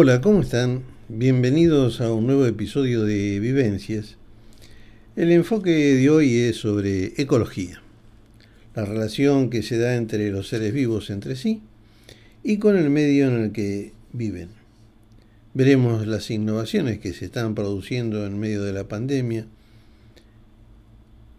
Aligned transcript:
Hola, 0.00 0.20
¿cómo 0.20 0.42
están? 0.42 0.84
Bienvenidos 1.08 2.00
a 2.00 2.12
un 2.12 2.28
nuevo 2.28 2.46
episodio 2.46 3.02
de 3.02 3.40
Vivencias. 3.40 4.14
El 5.16 5.32
enfoque 5.32 5.72
de 5.72 6.08
hoy 6.08 6.36
es 6.36 6.58
sobre 6.58 7.20
ecología, 7.20 7.82
la 8.76 8.84
relación 8.84 9.50
que 9.50 9.64
se 9.64 9.76
da 9.76 9.96
entre 9.96 10.30
los 10.30 10.46
seres 10.46 10.72
vivos 10.72 11.10
entre 11.10 11.34
sí 11.34 11.62
y 12.44 12.58
con 12.58 12.76
el 12.76 12.90
medio 12.90 13.26
en 13.26 13.42
el 13.42 13.50
que 13.50 13.92
viven. 14.12 14.50
Veremos 15.52 16.06
las 16.06 16.30
innovaciones 16.30 17.00
que 17.00 17.12
se 17.12 17.24
están 17.24 17.56
produciendo 17.56 18.24
en 18.24 18.38
medio 18.38 18.62
de 18.62 18.74
la 18.74 18.86
pandemia, 18.86 19.46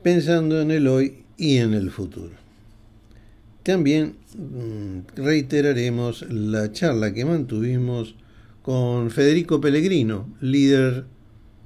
pensando 0.04 0.60
en 0.60 0.72
el 0.72 0.86
hoy 0.90 1.24
y 1.38 1.60
en 1.60 1.74
el 1.74 1.92
futuro. 1.92 2.34
También 3.64 4.16
mm, 4.38 5.16
reiteraremos 5.16 6.24
la 6.30 6.74
charla 6.74 7.14
que 7.14 7.24
mantuvimos 7.24 8.16
con 8.70 9.10
Federico 9.10 9.60
Pellegrino, 9.60 10.30
líder 10.42 11.06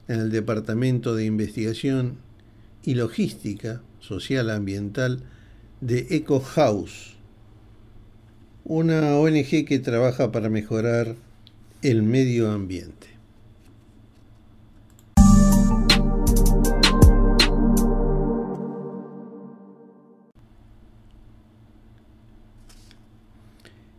en 0.07 0.21
el 0.21 0.31
Departamento 0.31 1.13
de 1.13 1.25
Investigación 1.25 2.19
y 2.81 2.93
Logística 2.93 3.81
Social 3.99 4.49
Ambiental 4.49 5.21
de 5.81 6.07
Eco 6.11 6.39
House, 6.39 7.17
una 8.63 9.17
ONG 9.17 9.65
que 9.65 9.79
trabaja 9.79 10.31
para 10.31 10.47
mejorar 10.47 11.17
el 11.81 12.03
medio 12.03 12.49
ambiente. 12.49 13.12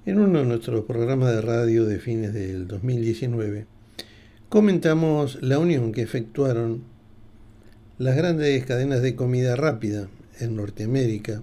En 0.07 0.21
uno 0.21 0.41
de 0.41 0.45
nuestros 0.45 0.85
programas 0.85 1.35
de 1.35 1.41
radio 1.41 1.87
de 1.87 1.99
fines 1.99 2.35
del 2.35 2.69
2019, 2.69 3.65
comentamos 4.51 5.39
la 5.41 5.59
unión 5.59 5.93
que 5.93 6.03
efectuaron 6.03 6.85
las 7.97 8.15
grandes 8.15 8.67
cadenas 8.67 9.01
de 9.01 9.17
comida 9.17 9.57
rápida 9.57 10.09
en 10.41 10.57
Norteamérica, 10.57 11.41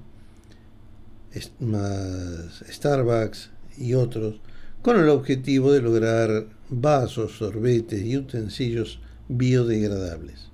más 1.60 2.64
Starbucks 2.70 3.50
y 3.80 3.96
otros, 3.96 4.42
con 4.84 5.00
el 5.00 5.10
objetivo 5.10 5.72
de 5.72 5.82
lograr 5.82 6.46
vasos, 6.70 7.40
sorbetes 7.40 8.04
y 8.04 8.16
utensilios 8.16 9.00
biodegradables, 9.28 10.52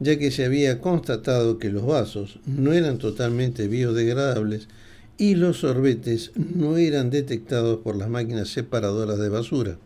ya 0.00 0.18
que 0.18 0.30
se 0.30 0.46
había 0.46 0.80
constatado 0.80 1.58
que 1.58 1.68
los 1.68 1.84
vasos 1.84 2.40
no 2.46 2.72
eran 2.72 2.96
totalmente 2.96 3.68
biodegradables 3.68 4.68
y 5.18 5.34
los 5.34 5.58
sorbetes 5.58 6.30
no 6.36 6.76
eran 6.76 7.10
detectados 7.10 7.80
por 7.80 7.96
las 7.96 8.08
máquinas 8.08 8.48
separadoras 8.48 9.18
de 9.18 9.28
basura 9.28 9.78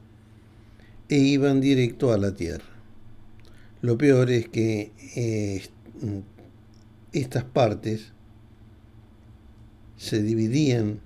e 1.08 1.16
iban 1.16 1.60
directo 1.60 2.12
a 2.12 2.18
la 2.18 2.34
tierra. 2.34 2.64
Lo 3.80 3.96
peor 3.96 4.30
es 4.30 4.48
que 4.48 4.92
eh, 5.16 5.62
estas 7.12 7.44
partes 7.44 8.12
se 9.96 10.22
dividían, 10.22 11.00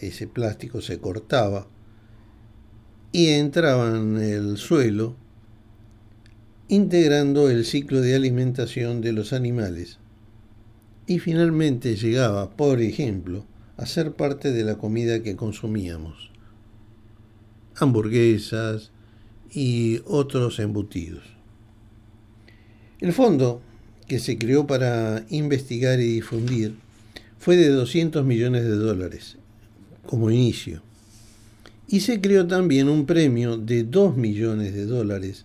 ese 0.00 0.26
plástico 0.26 0.80
se 0.80 0.98
cortaba 0.98 1.68
y 3.12 3.28
entraba 3.28 3.96
en 3.96 4.16
el 4.16 4.56
suelo 4.56 5.16
integrando 6.68 7.50
el 7.50 7.66
ciclo 7.66 8.00
de 8.00 8.14
alimentación 8.14 9.02
de 9.02 9.12
los 9.12 9.34
animales 9.34 9.98
y 11.06 11.18
finalmente 11.18 11.96
llegaba, 11.96 12.50
por 12.50 12.80
ejemplo, 12.80 13.44
a 13.76 13.86
ser 13.86 14.12
parte 14.12 14.52
de 14.52 14.64
la 14.64 14.76
comida 14.76 15.22
que 15.22 15.36
consumíamos. 15.36 16.30
Hamburguesas 17.76 18.90
y 19.52 20.00
otros 20.06 20.58
embutidos. 20.60 21.24
El 23.00 23.12
fondo, 23.12 23.60
que 24.06 24.18
se 24.18 24.38
creó 24.38 24.66
para 24.66 25.26
investigar 25.28 26.00
y 26.00 26.06
difundir, 26.14 26.76
fue 27.38 27.56
de 27.56 27.68
200 27.68 28.24
millones 28.24 28.64
de 28.64 28.76
dólares 28.76 29.36
como 30.06 30.30
inicio. 30.30 30.82
Y 31.88 32.00
se 32.00 32.20
creó 32.20 32.46
también 32.46 32.88
un 32.88 33.04
premio 33.04 33.58
de 33.58 33.84
2 33.84 34.16
millones 34.16 34.74
de 34.74 34.86
dólares 34.86 35.44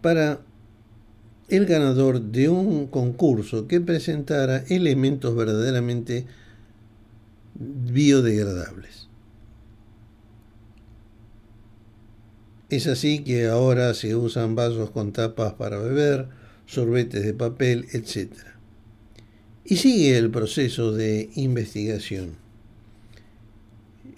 para 0.00 0.40
el 1.48 1.66
ganador 1.66 2.20
de 2.20 2.48
un 2.48 2.86
concurso 2.88 3.68
que 3.68 3.80
presentara 3.80 4.64
elementos 4.68 5.36
verdaderamente 5.36 6.26
biodegradables. 7.54 9.08
Es 12.68 12.88
así 12.88 13.20
que 13.20 13.46
ahora 13.46 13.94
se 13.94 14.16
usan 14.16 14.56
vasos 14.56 14.90
con 14.90 15.12
tapas 15.12 15.52
para 15.54 15.78
beber, 15.78 16.28
sorbetes 16.66 17.24
de 17.24 17.32
papel, 17.32 17.86
etc. 17.92 18.32
Y 19.64 19.76
sigue 19.76 20.18
el 20.18 20.30
proceso 20.30 20.92
de 20.92 21.30
investigación. 21.36 22.34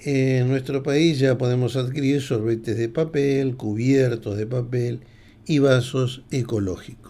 En 0.00 0.49
nuestro 0.49 0.83
país 0.83 1.19
ya 1.19 1.37
podemos 1.37 1.77
adquirir 1.77 2.22
sorbetes 2.22 2.78
de 2.78 2.88
papel, 2.88 3.56
cubiertos 3.56 4.38
de 4.38 4.47
papel 4.47 5.00
y 5.44 5.59
vasos 5.59 6.22
ecológicos. 6.31 7.08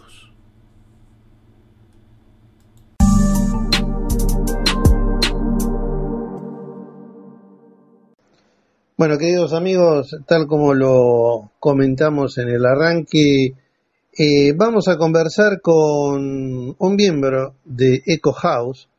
Bueno, 8.99 9.17
queridos 9.17 9.53
amigos, 9.53 10.13
tal 10.27 10.45
como 10.45 10.73
lo 10.73 11.51
comentamos 11.57 12.37
en 12.37 12.49
el 12.49 12.65
arranque, 12.65 13.53
eh, 14.11 14.53
vamos 14.53 14.89
a 14.89 14.97
conversar 14.97 15.61
con 15.61 16.75
un 16.77 16.95
miembro 16.97 17.55
de 17.63 18.01
Eco 18.05 18.33
House. 18.33 18.89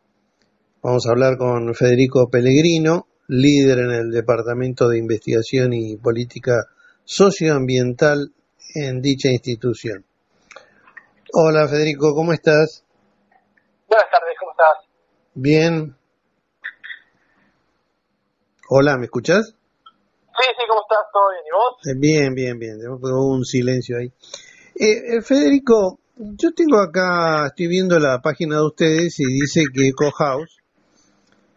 Vamos 0.83 1.07
a 1.07 1.11
hablar 1.11 1.37
con 1.37 1.75
Federico 1.75 2.31
Pellegrino, 2.31 3.09
líder 3.29 3.81
en 3.81 3.91
el 3.91 4.11
Departamento 4.11 4.89
de 4.89 4.97
Investigación 4.97 5.75
y 5.75 5.99
Política 5.99 6.65
Socioambiental 7.05 8.33
en 8.75 9.03
dicha 9.03 9.29
institución. 9.29 10.07
Hola 11.35 11.69
Federico, 11.69 12.15
¿cómo 12.15 12.33
estás? 12.33 12.87
Buenas 13.87 14.11
tardes, 14.11 14.35
¿cómo 14.41 14.53
estás? 14.53 14.89
Bien. 15.35 15.95
Hola, 18.67 18.97
¿me 18.97 19.05
escuchas? 19.05 19.60
Sí, 20.41 20.47
sí, 20.57 20.65
¿cómo 20.67 20.81
estás? 20.81 21.07
¿Todo 21.13 21.29
bien? 21.31 21.45
¿Y 21.47 21.53
vos? 21.53 21.77
Eh, 21.85 21.95
bien, 21.99 22.35
bien, 22.35 22.59
bien. 22.59 22.89
Hubo 22.89 23.31
un 23.31 23.45
silencio 23.45 23.99
ahí. 23.99 24.07
Eh, 24.75 25.17
eh, 25.17 25.23
Federico, 25.23 25.99
yo 26.17 26.53
tengo 26.55 26.79
acá, 26.81 27.49
estoy 27.49 27.67
viendo 27.67 27.99
la 27.99 28.21
página 28.23 28.57
de 28.57 28.67
ustedes 28.67 29.21
y 29.21 29.27
dice 29.27 29.65
que 29.75 29.89
Eco 29.89 30.11
House 30.13 30.57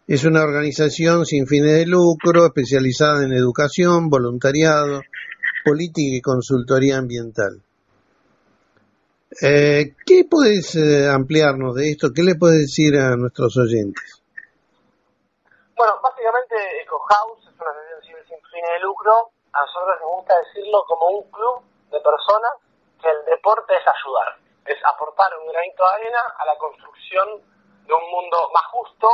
es 0.06 0.24
una 0.24 0.42
organización 0.42 1.24
sin 1.24 1.46
fines 1.46 1.72
de 1.72 1.86
lucro 1.86 2.44
especializada 2.44 3.24
en 3.24 3.32
educación, 3.32 4.10
voluntariado, 4.10 5.00
política 5.64 6.16
y 6.16 6.20
consultoría 6.20 6.98
ambiental. 6.98 7.62
¿Qué 9.40 10.26
puedes 10.30 10.76
ampliarnos 11.10 11.74
de 11.74 11.90
esto? 11.90 12.12
¿Qué 12.14 12.22
le 12.22 12.34
puedes 12.34 12.60
decir 12.60 12.96
a 12.98 13.16
nuestros 13.16 13.56
oyentes? 13.56 14.22
Bueno, 15.74 15.94
básicamente 16.02 16.54
Eco 16.82 17.00
House 18.64 18.72
de 18.72 18.78
lucro, 18.80 19.30
a 19.52 19.60
nosotros 19.60 20.00
nos 20.00 20.10
gusta 20.16 20.38
decirlo 20.38 20.84
como 20.86 21.06
un 21.06 21.30
club 21.30 21.62
de 21.90 22.00
personas 22.00 22.52
que 23.00 23.08
el 23.08 23.24
deporte 23.26 23.74
es 23.74 23.82
ayudar, 23.86 24.38
es 24.66 24.78
aportar 24.84 25.30
un 25.38 25.48
granito 25.48 25.82
de 25.84 25.90
arena 25.90 26.34
a 26.38 26.46
la 26.46 26.56
construcción 26.56 27.42
de 27.84 27.92
un 27.92 28.10
mundo 28.10 28.50
más 28.52 28.64
justo, 28.66 29.08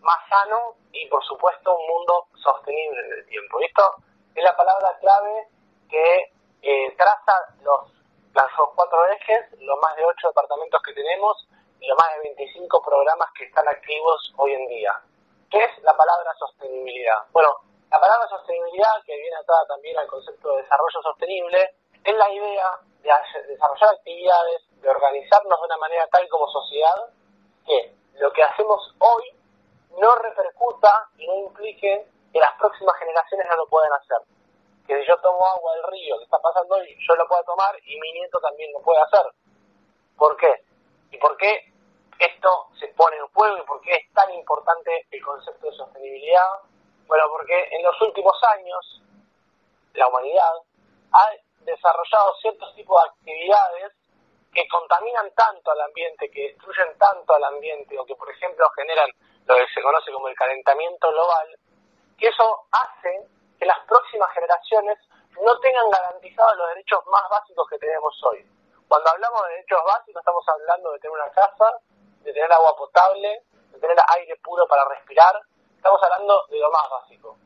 más 0.00 0.18
sano 0.28 0.74
y 0.92 1.06
por 1.08 1.22
supuesto 1.24 1.76
un 1.76 1.86
mundo 1.86 2.26
sostenible 2.42 3.00
en 3.00 3.12
el 3.12 3.26
tiempo. 3.26 3.60
Y 3.60 3.64
esto 3.64 3.94
es 4.34 4.44
la 4.44 4.56
palabra 4.56 4.96
clave 5.00 5.48
que 5.88 6.32
eh, 6.62 6.94
traza 6.96 7.34
los, 7.62 7.92
los 8.32 8.68
cuatro 8.74 9.06
ejes, 9.08 9.60
los 9.60 9.78
más 9.80 9.96
de 9.96 10.04
ocho 10.04 10.28
departamentos 10.28 10.80
que 10.82 10.94
tenemos 10.94 11.48
y 11.80 11.86
los 11.86 11.98
más 11.98 12.14
de 12.16 12.34
25 12.34 12.82
programas 12.82 13.28
que 13.36 13.44
están 13.44 13.68
activos 13.68 14.32
hoy 14.36 14.52
en 14.52 14.66
día. 14.68 14.92
¿Qué 15.50 15.62
es 15.62 15.82
la 15.82 15.94
palabra 15.94 16.32
sostenibilidad? 16.38 17.26
Bueno, 17.32 17.50
la 17.90 18.00
palabra 18.00 18.28
sostenibilidad, 18.28 19.02
que 19.06 19.16
viene 19.16 19.36
atada 19.36 19.66
también 19.66 19.98
al 19.98 20.06
concepto 20.06 20.50
de 20.50 20.62
desarrollo 20.62 21.02
sostenible, 21.02 21.74
es 22.04 22.14
la 22.14 22.30
idea 22.30 22.78
de 23.02 23.10
desarrollar 23.48 23.94
actividades, 23.94 24.62
de 24.80 24.88
organizarnos 24.88 25.60
de 25.60 25.66
una 25.66 25.76
manera 25.78 26.06
tal 26.08 26.28
como 26.28 26.48
sociedad, 26.48 27.08
que 27.66 27.94
lo 28.14 28.32
que 28.32 28.42
hacemos 28.42 28.94
hoy 28.98 29.24
no 29.98 30.14
repercuta 30.16 31.08
y 31.16 31.26
no 31.26 31.34
implique 31.46 32.06
que 32.32 32.40
las 32.40 32.52
próximas 32.58 32.96
generaciones 32.98 33.46
no 33.48 33.56
lo 33.56 33.66
puedan 33.68 33.92
hacer. 33.92 34.18
Que 34.86 35.00
si 35.00 35.06
yo 35.06 35.16
tomo 35.18 35.46
agua 35.46 35.74
del 35.74 35.84
río 35.84 36.18
que 36.18 36.24
está 36.24 36.38
pasando 36.38 36.74
hoy, 36.74 36.96
yo 37.08 37.14
lo 37.14 37.26
pueda 37.26 37.42
tomar 37.44 37.74
y 37.84 37.98
mi 37.98 38.12
nieto 38.12 38.40
también 38.40 38.72
lo 38.72 38.82
puede 38.82 39.00
hacer. 39.00 39.32
¿Por 40.16 40.36
qué? 40.36 40.64
¿Y 41.10 41.18
por 41.18 41.36
qué 41.36 41.72
esto 42.18 42.68
se 42.78 42.88
pone 42.88 43.16
en 43.16 43.26
juego 43.28 43.58
y 43.58 43.62
por 43.62 43.80
qué 43.80 43.94
es 43.94 44.12
tan 44.12 44.32
importante 44.34 45.06
el 45.10 45.24
concepto 45.24 45.66
de 45.66 45.76
sostenibilidad? 45.76 46.60
Bueno, 47.06 47.24
porque 47.30 47.68
en 47.70 47.82
los 47.82 48.00
últimos 48.00 48.36
años 48.56 49.02
la 49.94 50.08
humanidad 50.08 50.52
ha 51.12 51.30
desarrollado 51.60 52.34
ciertos 52.40 52.74
tipos 52.74 53.00
de 53.02 53.08
actividades 53.08 53.92
que 54.52 54.66
contaminan 54.68 55.30
tanto 55.34 55.70
al 55.72 55.80
ambiente, 55.82 56.30
que 56.30 56.52
destruyen 56.52 56.96
tanto 56.98 57.34
al 57.34 57.44
ambiente, 57.44 57.98
o 57.98 58.04
que 58.06 58.14
por 58.14 58.30
ejemplo 58.30 58.68
generan 58.76 59.10
lo 59.46 59.56
que 59.56 59.66
se 59.74 59.82
conoce 59.82 60.12
como 60.12 60.28
el 60.28 60.34
calentamiento 60.34 61.10
global, 61.10 61.48
que 62.18 62.28
eso 62.28 62.66
hace 62.70 63.28
que 63.58 63.66
las 63.66 63.78
próximas 63.86 64.30
generaciones 64.32 64.98
no 65.42 65.58
tengan 65.60 65.90
garantizados 65.90 66.56
los 66.56 66.68
derechos 66.68 67.00
más 67.06 67.28
básicos 67.28 67.68
que 67.68 67.78
tenemos 67.78 68.14
hoy. 68.24 68.46
Cuando 68.88 69.10
hablamos 69.10 69.42
de 69.42 69.54
derechos 69.54 69.80
básicos 69.84 70.20
estamos 70.20 70.44
hablando 70.48 70.92
de 70.92 70.98
tener 71.00 71.16
una 71.16 71.30
casa, 71.32 71.78
de 72.20 72.32
tener 72.32 72.52
agua 72.52 72.76
potable, 72.76 73.42
de 73.72 73.78
tener 73.80 73.96
aire 74.14 74.36
puro 74.36 74.66
para 74.68 74.88
respirar, 74.88 75.34
estamos 75.84 76.00
hablando 76.02 76.46
de 76.48 76.58
lo 76.58 76.70
más 76.70 76.88
básico. 76.88 77.36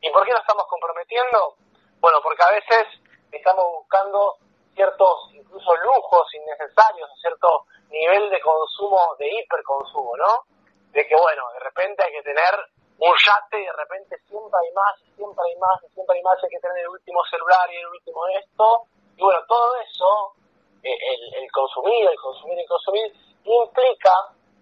¿Y 0.00 0.08
por 0.10 0.24
qué 0.24 0.30
nos 0.30 0.42
estamos 0.42 0.66
comprometiendo? 0.68 1.56
Bueno, 1.98 2.20
porque 2.22 2.44
a 2.44 2.50
veces 2.52 2.86
estamos 3.32 3.66
buscando 3.74 4.36
ciertos 4.76 5.34
incluso 5.34 5.74
lujos 5.74 6.32
innecesarios, 6.34 7.10
cierto 7.20 7.66
nivel 7.90 8.30
de 8.30 8.40
consumo, 8.40 9.16
de 9.18 9.26
hiperconsumo, 9.26 10.16
¿no? 10.16 10.46
De 10.92 11.04
que, 11.08 11.16
bueno, 11.16 11.42
de 11.54 11.58
repente 11.58 12.04
hay 12.04 12.12
que 12.12 12.22
tener 12.22 12.54
un 13.00 13.14
yate 13.18 13.58
y 13.58 13.66
de 13.66 13.72
repente 13.72 14.16
siempre 14.28 14.60
hay 14.62 14.72
más, 14.74 14.94
siempre 15.16 15.42
hay 15.50 15.56
más, 15.58 15.80
siempre 15.92 16.16
hay 16.16 16.22
más, 16.22 16.38
hay 16.40 16.50
que 16.50 16.60
tener 16.60 16.78
el 16.78 16.88
último 16.90 17.18
celular 17.28 17.66
y 17.72 17.76
el 17.78 17.86
último 17.88 18.28
esto. 18.28 18.86
Y 19.16 19.22
bueno, 19.22 19.40
todo 19.48 19.74
eso, 19.74 20.34
eh, 20.84 20.94
el, 20.94 21.42
el 21.42 21.50
consumir, 21.50 22.06
el 22.06 22.20
consumir, 22.20 22.60
el 22.60 22.68
consumir, 22.68 23.12
implica 23.42 24.14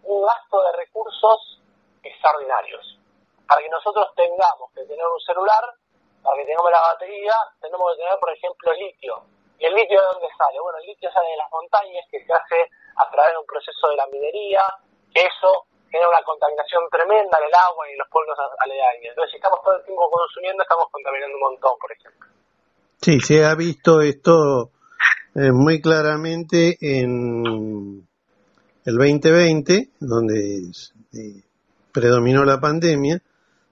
un 0.04 0.24
gasto 0.24 0.62
de 0.62 0.72
recursos 0.72 1.60
extraordinarios. 2.02 2.95
Para 3.46 3.62
que 3.62 3.70
nosotros 3.70 4.10
tengamos 4.14 4.70
que 4.74 4.82
tener 4.84 5.06
un 5.06 5.20
celular, 5.20 5.64
para 6.22 6.36
que 6.36 6.46
tengamos 6.46 6.70
la 6.70 6.82
batería, 6.92 7.34
tenemos 7.60 7.94
que 7.94 8.02
tener, 8.02 8.18
por 8.18 8.30
ejemplo, 8.34 8.72
litio. 8.74 9.14
¿Y 9.58 9.64
el 9.64 9.74
litio 9.74 10.00
de 10.00 10.06
dónde 10.06 10.28
sale? 10.36 10.60
Bueno, 10.60 10.78
el 10.78 10.86
litio 10.86 11.10
sale 11.12 11.30
de 11.30 11.36
las 11.36 11.50
montañas, 11.50 12.04
que 12.10 12.20
se 12.24 12.32
hace 12.32 12.58
a 12.96 13.10
través 13.10 13.32
de 13.32 13.38
un 13.38 13.46
proceso 13.46 13.88
de 13.88 13.96
la 13.96 14.06
minería, 14.08 14.62
que 15.14 15.22
eso 15.22 15.64
genera 15.90 16.08
una 16.10 16.22
contaminación 16.22 16.82
tremenda 16.90 17.38
en 17.38 17.46
el 17.46 17.54
agua 17.54 17.88
y 17.88 17.92
en 17.92 17.98
los 17.98 18.08
pueblos 18.10 18.36
aledaños. 18.58 19.14
Entonces, 19.14 19.30
si 19.30 19.36
estamos 19.36 19.62
todo 19.62 19.76
el 19.76 19.84
tiempo 19.84 20.10
consumiendo, 20.10 20.62
estamos 20.62 20.86
contaminando 20.90 21.34
un 21.36 21.44
montón, 21.54 21.74
por 21.80 21.92
ejemplo. 21.92 22.26
Sí, 23.00 23.20
se 23.20 23.44
ha 23.44 23.54
visto 23.54 24.00
esto 24.00 24.72
eh, 25.34 25.52
muy 25.52 25.80
claramente 25.80 26.76
en 26.80 28.06
el 28.84 28.94
2020, 28.96 29.90
donde 30.00 30.34
eh, 31.12 31.42
predominó 31.92 32.44
la 32.44 32.58
pandemia, 32.58 33.20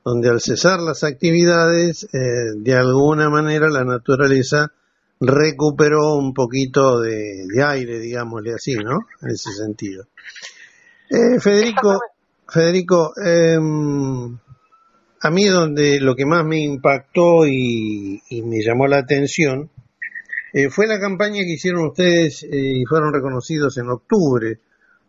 donde 0.05 0.29
al 0.29 0.41
cesar 0.41 0.81
las 0.81 1.03
actividades, 1.03 2.05
eh, 2.13 2.19
de 2.57 2.75
alguna 2.75 3.31
manera 3.31 3.71
la 3.71 3.85
naturaleza 3.85 4.73
recuperó 5.21 6.17
un 6.17 6.35
poquito 6.35 7.01
de, 7.01 7.47
aire, 7.65 7.99
digámosle 7.99 8.53
así, 8.53 8.75
¿no? 8.75 8.99
En 9.23 9.31
ese 9.31 9.53
sentido. 9.53 10.07
Eh, 11.09 11.41
Federico, 11.41 11.99
Federico, 12.47 13.13
em, 13.25 14.37
a 15.21 15.31
mí 15.31 15.45
donde 15.47 16.01
lo 16.01 16.15
que 16.15 16.27
más 16.27 16.45
me 16.45 16.63
impactó 16.63 17.47
y, 17.47 18.21
me 18.45 18.63
llamó 18.63 18.87
la 18.87 18.99
atención 18.99 19.71
eh, 20.53 20.69
fue 20.71 20.87
la 20.87 21.01
campaña 21.01 21.43
que 21.43 21.55
hicieron 21.55 21.87
ustedes 21.87 22.43
eh, 22.45 22.49
y 22.53 22.85
fueron 22.85 23.13
reconocidos 23.13 23.77
en 23.79 23.89
octubre 23.89 24.61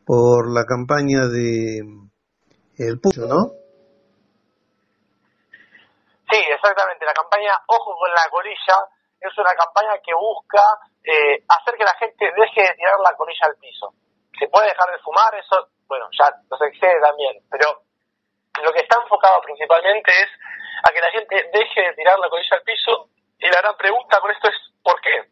por 0.05 0.51
la 0.51 0.65
campaña 0.65 1.27
de 1.27 1.83
El 2.77 2.99
Pucho, 2.99 3.27
¿no? 3.27 3.64
Sí, 6.29 6.39
exactamente. 6.49 7.05
La 7.05 7.13
campaña 7.13 7.53
Ojo 7.67 7.95
con 7.97 8.09
la 8.09 8.29
colilla 8.29 8.77
es 9.19 9.37
una 9.37 9.53
campaña 9.55 9.93
que 10.03 10.13
busca 10.13 10.61
eh, 11.03 11.43
hacer 11.47 11.75
que 11.75 11.83
la 11.83 11.95
gente 11.95 12.25
deje 12.25 12.61
de 12.61 12.75
tirar 12.75 12.99
la 12.99 13.15
colilla 13.15 13.47
al 13.47 13.55
piso. 13.57 13.93
Se 14.37 14.47
puede 14.47 14.67
dejar 14.67 14.91
de 14.91 14.99
fumar, 14.99 15.33
eso, 15.35 15.69
bueno, 15.87 16.07
ya 16.11 16.29
nos 16.49 16.61
excede 16.61 16.99
también, 16.99 17.41
pero 17.49 17.85
lo 18.63 18.71
que 18.73 18.81
está 18.81 18.99
enfocado 19.01 19.41
principalmente 19.41 20.11
es 20.11 20.29
a 20.83 20.91
que 20.91 21.01
la 21.01 21.11
gente 21.11 21.49
deje 21.53 21.81
de 21.81 21.93
tirar 21.93 22.19
la 22.19 22.29
colilla 22.29 22.57
al 22.57 22.63
piso 22.63 23.09
y 23.39 23.47
la 23.47 23.61
gran 23.61 23.75
pregunta 23.77 24.19
con 24.19 24.31
esto 24.31 24.49
es 24.49 24.55
¿por 24.83 24.99
qué? 25.01 25.23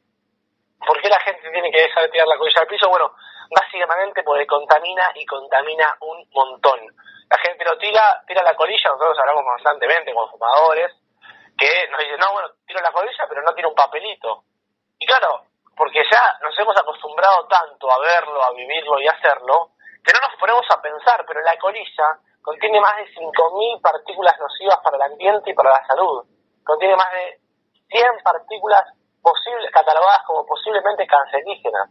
¿Por 0.86 1.02
qué 1.02 1.10
la 1.10 1.20
gente 1.20 1.50
tiene 1.52 1.72
que 1.72 1.82
dejar 1.82 2.04
de 2.04 2.10
tirar 2.10 2.28
la 2.28 2.38
colilla 2.38 2.62
al 2.62 2.68
piso? 2.68 2.90
Bueno, 2.90 3.14
básicamente 3.50 4.24
porque 4.24 4.48
contamina 4.48 5.04
y 5.16 5.26
contamina 5.26 5.98
un 6.02 6.28
montón. 6.32 6.80
Lo 7.64 7.78
tira, 7.78 8.24
tira 8.28 8.44
la 8.44 8.56
colilla, 8.56 8.90
nosotros 8.90 9.18
hablamos 9.20 9.44
constantemente 9.44 10.14
con 10.14 10.30
fumadores, 10.30 10.92
que 11.58 11.88
nos 11.90 12.00
dicen, 12.00 12.20
no, 12.20 12.34
bueno, 12.34 12.50
tiro 12.68 12.82
la 12.82 12.92
colilla, 12.92 13.26
pero 13.30 13.42
no 13.42 13.54
tiro 13.54 13.70
un 13.70 13.76
papelito. 13.76 14.44
Y 15.00 15.06
claro, 15.06 15.46
porque 15.76 16.04
ya 16.12 16.38
nos 16.42 16.58
hemos 16.60 16.76
acostumbrado 16.78 17.48
tanto 17.48 17.90
a 17.92 18.00
verlo, 18.00 18.44
a 18.44 18.52
vivirlo 18.52 19.00
y 19.00 19.08
hacerlo, 19.08 19.72
que 20.04 20.12
no 20.12 20.20
nos 20.28 20.38
ponemos 20.40 20.66
a 20.70 20.82
pensar, 20.82 21.24
pero 21.26 21.42
la 21.42 21.58
colilla 21.58 22.20
contiene 22.42 22.82
más 22.82 22.98
de 22.98 23.08
5.000 23.16 23.82
partículas 23.82 24.38
nocivas 24.40 24.80
para 24.84 24.98
el 24.98 25.14
ambiente 25.14 25.52
y 25.52 25.54
para 25.54 25.72
la 25.72 25.88
salud. 25.88 26.26
Contiene 26.64 26.96
más 26.96 27.12
de 27.14 27.40
100 27.90 28.24
partículas 28.24 28.84
posibles, 29.22 29.72
catalogadas 29.72 30.24
como 30.28 30.46
posiblemente 30.46 31.08
cancerígenas. 31.08 31.90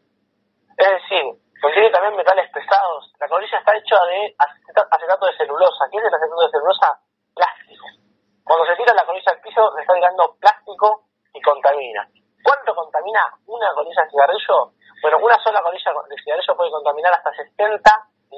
Es 0.76 0.90
decir, 0.90 1.24
contiene 1.62 1.90
también 1.90 2.16
metales 2.16 2.50
pesados. 2.50 3.12
La 3.20 3.28
colilla 3.28 3.58
está 3.58 3.76
hecha 3.76 3.96
de 4.10 4.34
acetato 4.90 5.26
de 5.26 5.36
celulosa. 5.38 5.86
¿Qué 5.90 5.98
es 5.98 6.04
el 6.04 6.14
acetato 6.14 6.42
de 6.42 6.50
celulosa? 6.50 6.98
Plástico. 7.34 7.86
Cuando 8.42 8.66
se 8.66 8.76
tira 8.76 8.92
la 8.92 9.06
colilla 9.06 9.30
al 9.30 9.40
piso, 9.40 9.72
se 9.72 9.80
está 9.80 9.94
tirando 9.94 10.34
plástico 10.40 11.06
y 11.32 11.40
contamina. 11.40 12.08
¿Cuánto 12.42 12.74
contamina 12.74 13.22
una 13.46 13.72
colilla 13.74 14.02
de 14.02 14.10
cigarrillo? 14.10 14.74
Bueno, 15.00 15.18
una 15.22 15.38
sola 15.38 15.62
colilla 15.62 15.92
de 16.10 16.16
cigarrillo 16.22 16.56
puede 16.56 16.70
contaminar 16.70 17.12
hasta 17.14 17.30
60 17.32 17.90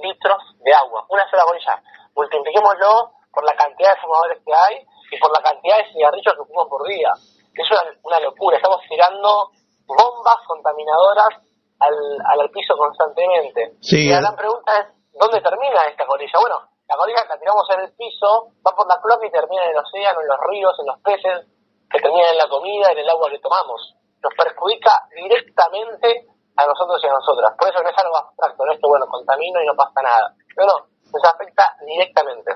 litros 0.05 0.43
de 0.61 0.75
agua. 0.75 1.07
Una 1.09 1.29
sola 1.31 1.45
colilla. 1.45 1.81
Multipliquémoslo 2.15 3.13
por 3.33 3.45
la 3.45 3.57
cantidad 3.57 3.95
de 3.95 4.01
fumadores 4.03 4.39
que 4.45 4.53
hay 4.53 4.87
y 5.11 5.19
por 5.19 5.33
la 5.33 5.43
cantidad 5.43 5.79
de 5.79 5.93
cigarrillos 5.93 6.35
que 6.37 6.45
fuman 6.45 6.69
por 6.69 6.87
día. 6.87 7.11
Es 7.55 7.69
una, 8.05 8.21
locura. 8.21 8.57
Estamos 8.57 8.83
tirando 8.89 9.51
bombas 9.87 10.39
contaminadoras 10.47 11.41
al, 11.81 11.95
al 12.25 12.51
piso 12.51 12.77
constantemente. 12.77 13.77
y 13.81 14.11
la 14.11 14.21
gran 14.21 14.37
pregunta 14.37 14.73
es, 14.81 14.87
¿dónde 15.19 15.41
termina 15.41 15.85
esta 15.91 16.07
colilla? 16.07 16.39
Bueno, 16.41 16.57
la 16.89 16.97
colilla 16.97 17.25
la 17.29 17.39
tiramos 17.39 17.67
en 17.75 17.81
el 17.81 17.93
piso, 17.97 18.53
va 18.61 18.77
por 18.77 18.87
la 18.87 19.01
cloaca 19.01 19.27
y 19.27 19.33
termina 19.33 19.65
en 19.65 19.71
el 19.73 19.79
océano, 19.79 20.21
en 20.21 20.29
los 20.29 20.41
ríos, 20.49 20.75
en 20.81 20.87
los 20.87 20.99
peces, 21.01 21.49
que 21.91 22.01
termina 22.01 22.31
en 22.31 22.39
la 22.39 22.49
comida, 22.49 22.93
en 22.93 22.99
el 22.99 23.09
agua 23.09 23.31
que 23.31 23.41
tomamos. 23.41 23.97
Nos 24.23 24.33
perjudica 24.37 24.93
directamente 25.15 26.29
a 26.57 26.67
nosotros 26.67 27.01
y 27.03 27.09
a 27.09 27.17
nosotras. 27.17 27.53
Por 27.59 27.69
eso 27.69 27.83
no 27.83 27.89
es 27.89 27.99
algo 27.99 28.17
abstracto, 28.17 28.65
no 28.65 28.73
es 28.73 28.79
que, 28.79 28.89
bueno, 28.89 29.07
contamino 29.07 29.63
y 29.63 29.67
no 29.67 29.75
pasa 29.77 30.03
nada. 30.03 30.35
Pero 30.55 30.67
no, 30.69 30.77
nos 31.13 31.25
afecta 31.25 31.65
directamente. 31.87 32.51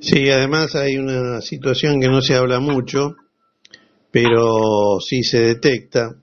Sí, 0.00 0.30
además 0.30 0.74
hay 0.74 0.96
una 0.96 1.40
situación 1.40 2.00
que 2.00 2.08
no 2.08 2.20
se 2.20 2.36
habla 2.36 2.58
mucho, 2.58 3.14
pero 4.10 5.00
sí 5.00 5.22
se 5.22 5.40
detecta, 5.40 6.21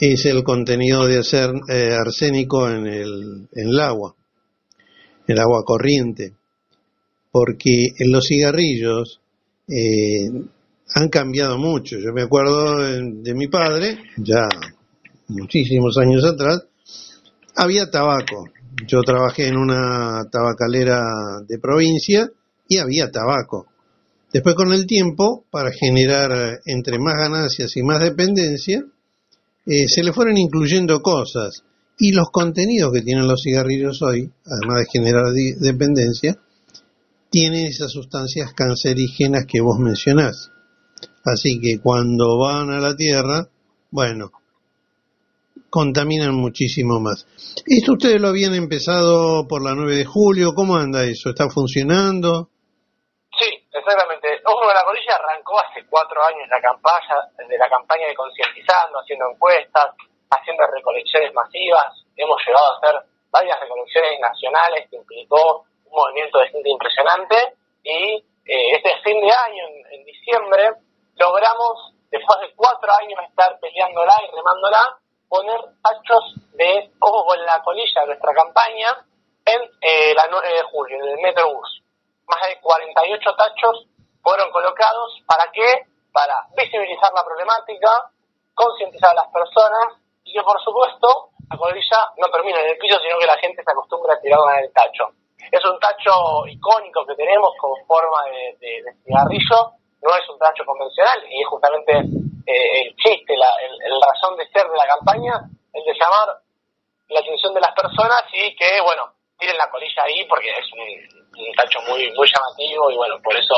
es 0.00 0.24
el 0.26 0.42
contenido 0.42 1.06
de 1.06 1.18
hacer, 1.18 1.50
eh, 1.68 1.94
arsénico 1.94 2.68
en 2.70 2.86
el, 2.86 3.48
en 3.52 3.68
el 3.68 3.80
agua 3.80 4.14
el 5.26 5.38
agua 5.38 5.64
corriente, 5.64 6.34
porque 7.30 7.88
en 7.98 8.12
los 8.12 8.26
cigarrillos 8.26 9.20
eh, 9.68 10.28
han 10.94 11.08
cambiado 11.08 11.58
mucho. 11.58 11.96
Yo 11.98 12.12
me 12.12 12.22
acuerdo 12.22 12.78
de 12.78 13.34
mi 13.34 13.48
padre, 13.48 13.98
ya 14.18 14.46
muchísimos 15.28 15.96
años 15.98 16.24
atrás, 16.24 16.66
había 17.56 17.90
tabaco. 17.90 18.44
Yo 18.86 19.00
trabajé 19.02 19.48
en 19.48 19.56
una 19.56 20.24
tabacalera 20.30 21.00
de 21.46 21.58
provincia 21.58 22.28
y 22.68 22.78
había 22.78 23.10
tabaco. 23.10 23.66
Después 24.32 24.56
con 24.56 24.72
el 24.72 24.86
tiempo, 24.86 25.44
para 25.50 25.70
generar 25.70 26.58
entre 26.66 26.98
más 26.98 27.14
ganancias 27.16 27.76
y 27.76 27.82
más 27.82 28.00
dependencia, 28.00 28.84
eh, 29.66 29.88
se 29.88 30.02
le 30.02 30.12
fueron 30.12 30.36
incluyendo 30.36 31.00
cosas 31.02 31.64
y 31.98 32.12
los 32.12 32.30
contenidos 32.30 32.92
que 32.92 33.02
tienen 33.02 33.26
los 33.26 33.42
cigarrillos 33.42 34.02
hoy, 34.02 34.30
además 34.44 34.80
de 34.80 34.86
generar 34.92 35.32
dependencia, 35.60 36.38
tienen 37.30 37.66
esas 37.66 37.92
sustancias 37.92 38.52
cancerígenas 38.54 39.46
que 39.46 39.60
vos 39.60 39.78
mencionás. 39.78 40.50
Así 41.24 41.60
que 41.60 41.78
cuando 41.78 42.38
van 42.38 42.70
a 42.70 42.80
la 42.80 42.94
Tierra, 42.96 43.48
bueno, 43.90 44.30
contaminan 45.70 46.34
muchísimo 46.34 47.00
más. 47.00 47.26
¿Esto 47.66 47.94
ustedes 47.94 48.20
lo 48.20 48.28
habían 48.28 48.54
empezado 48.54 49.48
por 49.48 49.62
la 49.62 49.74
9 49.74 49.96
de 49.96 50.04
julio? 50.04 50.54
¿Cómo 50.54 50.76
anda 50.76 51.04
eso? 51.04 51.30
¿Está 51.30 51.48
funcionando? 51.48 52.50
Exactamente. 53.74 54.40
Ojo 54.46 54.68
de 54.68 54.74
la 54.74 54.84
Colilla 54.84 55.16
arrancó 55.16 55.58
hace 55.58 55.84
cuatro 55.90 56.22
años 56.24 56.46
la 56.48 56.60
campaña, 56.60 57.26
de 57.36 57.58
la 57.58 57.68
campaña 57.68 58.06
de 58.06 58.14
concientizando, 58.14 59.00
haciendo 59.00 59.28
encuestas, 59.32 59.96
haciendo 60.30 60.64
recolecciones 60.68 61.34
masivas, 61.34 61.92
hemos 62.16 62.40
llegado 62.46 62.66
a 62.66 62.76
hacer 62.78 63.02
varias 63.30 63.58
recolecciones 63.58 64.20
nacionales 64.20 64.88
que 64.88 64.96
implicó 64.96 65.66
un 65.86 65.92
movimiento 65.92 66.38
de 66.38 66.48
gente 66.50 66.70
impresionante 66.70 67.36
y 67.82 68.24
eh, 68.46 68.76
este 68.76 68.90
fin 69.02 69.20
de 69.20 69.32
año, 69.32 69.64
en, 69.90 70.04
diciembre, 70.04 70.70
logramos 71.16 71.94
después 72.12 72.40
de 72.42 72.54
cuatro 72.54 72.92
años 73.02 73.18
de 73.18 73.26
estar 73.26 73.58
peleándola 73.58 74.14
y 74.22 74.36
remándola, 74.36 74.98
poner 75.28 75.60
tachos 75.82 76.34
de 76.52 76.90
ojo 77.00 77.26
con 77.26 77.44
la 77.44 77.60
colilla 77.62 78.02
de 78.02 78.06
nuestra 78.06 78.34
campaña 78.34 79.04
en 79.46 79.62
eh, 79.80 80.14
la 80.14 80.28
9 80.30 80.48
de 80.48 80.62
julio, 80.62 80.96
en 80.96 81.08
el 81.08 81.18
Metrobús. 81.18 81.83
Más 82.26 82.40
de 82.48 82.60
48 82.60 83.36
tachos 83.36 83.86
fueron 84.22 84.50
colocados, 84.50 85.22
¿para 85.26 85.50
qué? 85.52 85.86
Para 86.12 86.46
visibilizar 86.56 87.12
la 87.12 87.24
problemática, 87.24 88.10
concientizar 88.54 89.10
a 89.10 89.22
las 89.22 89.28
personas 89.28 90.00
y 90.24 90.32
que, 90.32 90.42
por 90.42 90.60
supuesto, 90.62 91.30
la 91.50 91.58
colilla 91.58 91.98
no 92.16 92.30
termina 92.30 92.60
en 92.60 92.70
el 92.70 92.78
piso, 92.78 92.98
sino 93.00 93.18
que 93.18 93.26
la 93.26 93.36
gente 93.36 93.62
se 93.62 93.70
acostumbra 93.70 94.14
a 94.14 94.20
tirarla 94.20 94.58
en 94.58 94.64
el 94.64 94.72
tacho. 94.72 95.08
Es 95.50 95.64
un 95.64 95.78
tacho 95.78 96.46
icónico 96.46 97.04
que 97.06 97.14
tenemos 97.14 97.52
con 97.60 97.72
forma 97.86 98.24
de, 98.24 98.80
cigarrillo, 99.04 99.76
no 100.00 100.16
es 100.16 100.28
un 100.28 100.38
tacho 100.38 100.64
convencional 100.64 101.20
y 101.28 101.42
es 101.42 101.46
justamente 101.48 101.92
eh, 102.46 102.82
el 102.82 102.96
chiste, 102.96 103.36
la 103.36 103.50
el, 103.60 104.00
razón 104.00 104.36
de 104.36 104.48
ser 104.48 104.68
de 104.68 104.76
la 104.76 104.86
campaña, 104.86 105.40
el 105.72 105.84
de 105.84 105.92
llamar 105.92 106.40
la 107.08 107.20
atención 107.20 107.52
de 107.52 107.60
las 107.60 107.74
personas 107.74 108.22
y 108.32 108.56
que, 108.56 108.80
bueno, 108.82 109.12
tiren 109.38 109.56
la 109.58 109.70
colilla 109.70 110.02
ahí 110.04 110.24
porque 110.24 110.48
es 110.48 110.72
un, 110.72 111.23
tacho 111.56 111.78
muy, 111.88 112.02
muy 112.16 112.26
llamativo 112.28 112.90
y, 112.90 112.96
bueno, 112.96 113.14
por 113.22 113.34
eso 113.36 113.54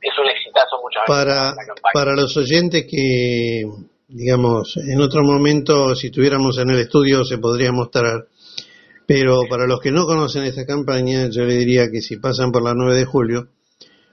es 0.00 0.12
un 0.18 0.28
exitazo 0.28 0.80
muchas 0.82 1.02
veces. 1.08 1.24
Para, 1.24 1.54
para 1.92 2.12
los 2.14 2.36
oyentes 2.36 2.86
que 2.90 3.64
digamos, 4.08 4.76
en 4.76 5.00
otro 5.00 5.22
momento, 5.24 5.94
si 5.96 6.06
estuviéramos 6.06 6.58
en 6.58 6.70
el 6.70 6.80
estudio, 6.80 7.24
se 7.24 7.38
podría 7.38 7.72
mostrar. 7.72 8.26
Pero 9.06 9.42
para 9.50 9.66
los 9.66 9.80
que 9.80 9.90
no 9.90 10.06
conocen 10.06 10.44
esta 10.44 10.64
campaña, 10.64 11.28
yo 11.30 11.44
le 11.44 11.56
diría 11.56 11.90
que 11.90 12.00
si 12.00 12.16
pasan 12.16 12.52
por 12.52 12.62
la 12.62 12.74
9 12.74 12.94
de 12.94 13.04
julio, 13.04 13.48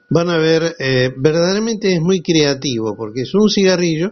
van 0.09 0.29
a 0.29 0.37
ver, 0.37 0.75
eh, 0.79 1.11
verdaderamente 1.15 1.93
es 1.93 2.01
muy 2.01 2.21
creativo, 2.21 2.95
porque 2.97 3.21
es 3.21 3.33
un 3.33 3.49
cigarrillo 3.49 4.11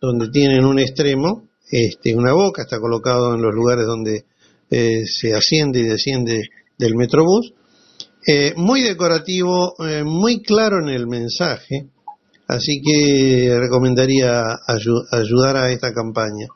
donde 0.00 0.30
tienen 0.30 0.64
un 0.64 0.78
extremo, 0.80 1.48
este, 1.70 2.16
una 2.16 2.32
boca, 2.32 2.62
está 2.62 2.80
colocado 2.80 3.34
en 3.34 3.42
los 3.42 3.54
lugares 3.54 3.86
donde 3.86 4.24
eh, 4.70 5.06
se 5.06 5.34
asciende 5.34 5.80
y 5.80 5.84
desciende 5.84 6.48
del 6.76 6.96
metrobús, 6.96 7.52
eh, 8.26 8.52
muy 8.56 8.82
decorativo, 8.82 9.74
muy 10.04 10.42
claro 10.42 10.78
en 10.80 10.88
el 10.88 11.06
mensaje, 11.06 11.88
Así 12.52 12.82
que 12.84 13.56
recomendaría 13.58 14.42
ayudar 14.66 15.56
a 15.56 15.70
esta 15.70 15.92
campaña. 15.94 16.48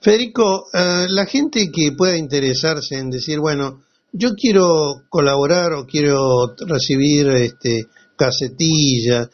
Federico, 0.00 0.66
eh, 0.72 1.06
la 1.08 1.26
gente 1.26 1.70
que 1.70 1.92
pueda 1.96 2.16
interesarse 2.16 2.96
en 2.96 3.10
decir, 3.10 3.40
bueno, 3.40 3.82
yo 4.12 4.30
quiero 4.34 5.04
colaborar 5.10 5.72
o 5.72 5.84
quiero 5.86 6.54
recibir 6.66 7.28
este 7.28 7.84
casetillas, 8.16 9.28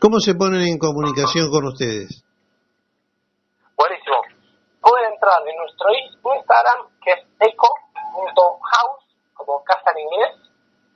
¿cómo 0.00 0.20
se 0.20 0.34
ponen 0.34 0.62
en 0.62 0.78
comunicación 0.78 1.50
con 1.50 1.66
ustedes? 1.66 2.24
Buenísimo. 3.76 4.16
Pueden 4.80 5.12
entrar 5.12 5.40
en 5.46 5.56
nuestro 5.56 5.88
Instagram, 5.92 6.88
que 7.04 7.12
es 7.12 7.18
eco.house, 7.40 9.04
como 9.34 9.62
casa 9.64 9.90
en 9.96 10.49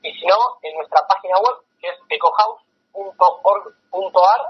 y 0.04 0.12
si 0.12 0.24
no, 0.26 0.36
en 0.62 0.76
nuestra 0.76 1.04
página 1.08 1.38
web, 1.38 1.56
que 1.80 1.88
es 1.88 1.98
ecohouse.org.ar 2.08 4.40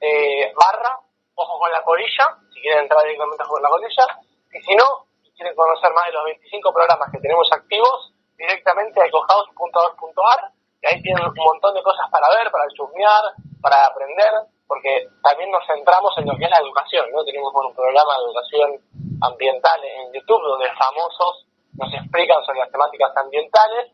eh, 0.00 0.52
barra 0.58 0.98
ojo 1.34 1.58
con 1.58 1.70
la 1.70 1.82
colilla, 1.82 2.36
si 2.52 2.60
quieren 2.60 2.82
entrar 2.82 3.02
directamente 3.04 3.44
con 3.44 3.62
la 3.62 3.70
colilla, 3.70 4.04
y 4.52 4.60
si 4.60 4.74
no, 4.74 5.06
si 5.22 5.30
quieren 5.32 5.54
conocer 5.54 5.90
más 5.92 6.04
de 6.06 6.12
los 6.12 6.24
25 6.24 6.74
programas 6.74 7.08
que 7.10 7.20
tenemos 7.20 7.50
activos, 7.52 8.12
directamente 8.36 9.00
a 9.00 9.06
ecohouse.org.ar, 9.06 10.52
y 10.82 10.86
ahí 10.86 11.00
tienen 11.00 11.24
un 11.24 11.32
montón 11.34 11.72
de 11.74 11.82
cosas 11.82 12.10
para 12.10 12.28
ver, 12.30 12.50
para 12.50 12.68
chusmear, 12.74 13.22
para 13.62 13.86
aprender, 13.86 14.30
porque 14.66 15.08
también 15.22 15.50
nos 15.50 15.66
centramos 15.66 16.12
en 16.18 16.26
lo 16.26 16.36
que 16.36 16.44
es 16.44 16.50
la 16.50 16.58
educación, 16.58 17.10
¿no? 17.12 17.24
Tenemos 17.24 17.50
un 17.54 17.74
programa 17.74 18.18
de 18.18 18.24
educación 18.24 18.78
ambiental 19.22 19.82
en 19.84 20.12
YouTube 20.12 20.42
donde 20.42 20.68
famosos 20.74 21.46
nos 21.78 21.94
explican 21.94 22.44
sobre 22.44 22.58
las 22.60 22.70
temáticas 22.72 23.16
ambientales, 23.16 23.92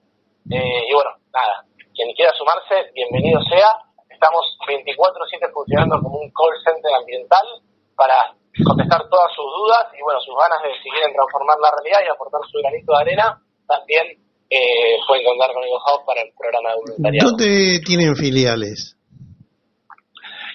eh, 0.50 0.88
y 0.88 0.93
bueno, 0.95 1.11
nada, 1.33 1.64
quien 1.95 2.09
quiera 2.14 2.33
sumarse, 2.33 2.88
bienvenido 2.95 3.40
sea. 3.50 3.69
Estamos 4.09 4.57
24/7 4.67 5.52
funcionando 5.52 6.00
como 6.00 6.19
un 6.19 6.31
call 6.33 6.57
center 6.64 6.95
ambiental 6.95 7.47
para 7.95 8.33
contestar 8.64 9.09
todas 9.11 9.31
sus 9.37 9.45
dudas 9.45 9.93
y 9.93 10.02
bueno, 10.02 10.21
sus 10.21 10.35
ganas 10.35 10.62
de 10.62 10.73
si 10.83 10.88
quieren 10.90 11.12
transformar 11.12 11.59
la 11.61 11.71
realidad 11.76 12.00
y 12.07 12.09
aportar 12.09 12.40
su 12.50 12.59
granito 12.59 12.93
de 12.93 13.00
arena, 13.02 13.26
también 13.67 14.07
eh, 14.49 14.97
pueden 15.07 15.25
contar 15.26 15.52
con 15.52 15.62
House 15.62 16.05
para 16.07 16.23
el 16.23 16.33
programa 16.33 16.71
de 16.71 16.76
voluntariado. 16.81 17.28
¿Dónde 17.28 17.81
tienen 17.85 18.17
filiales? 18.17 18.97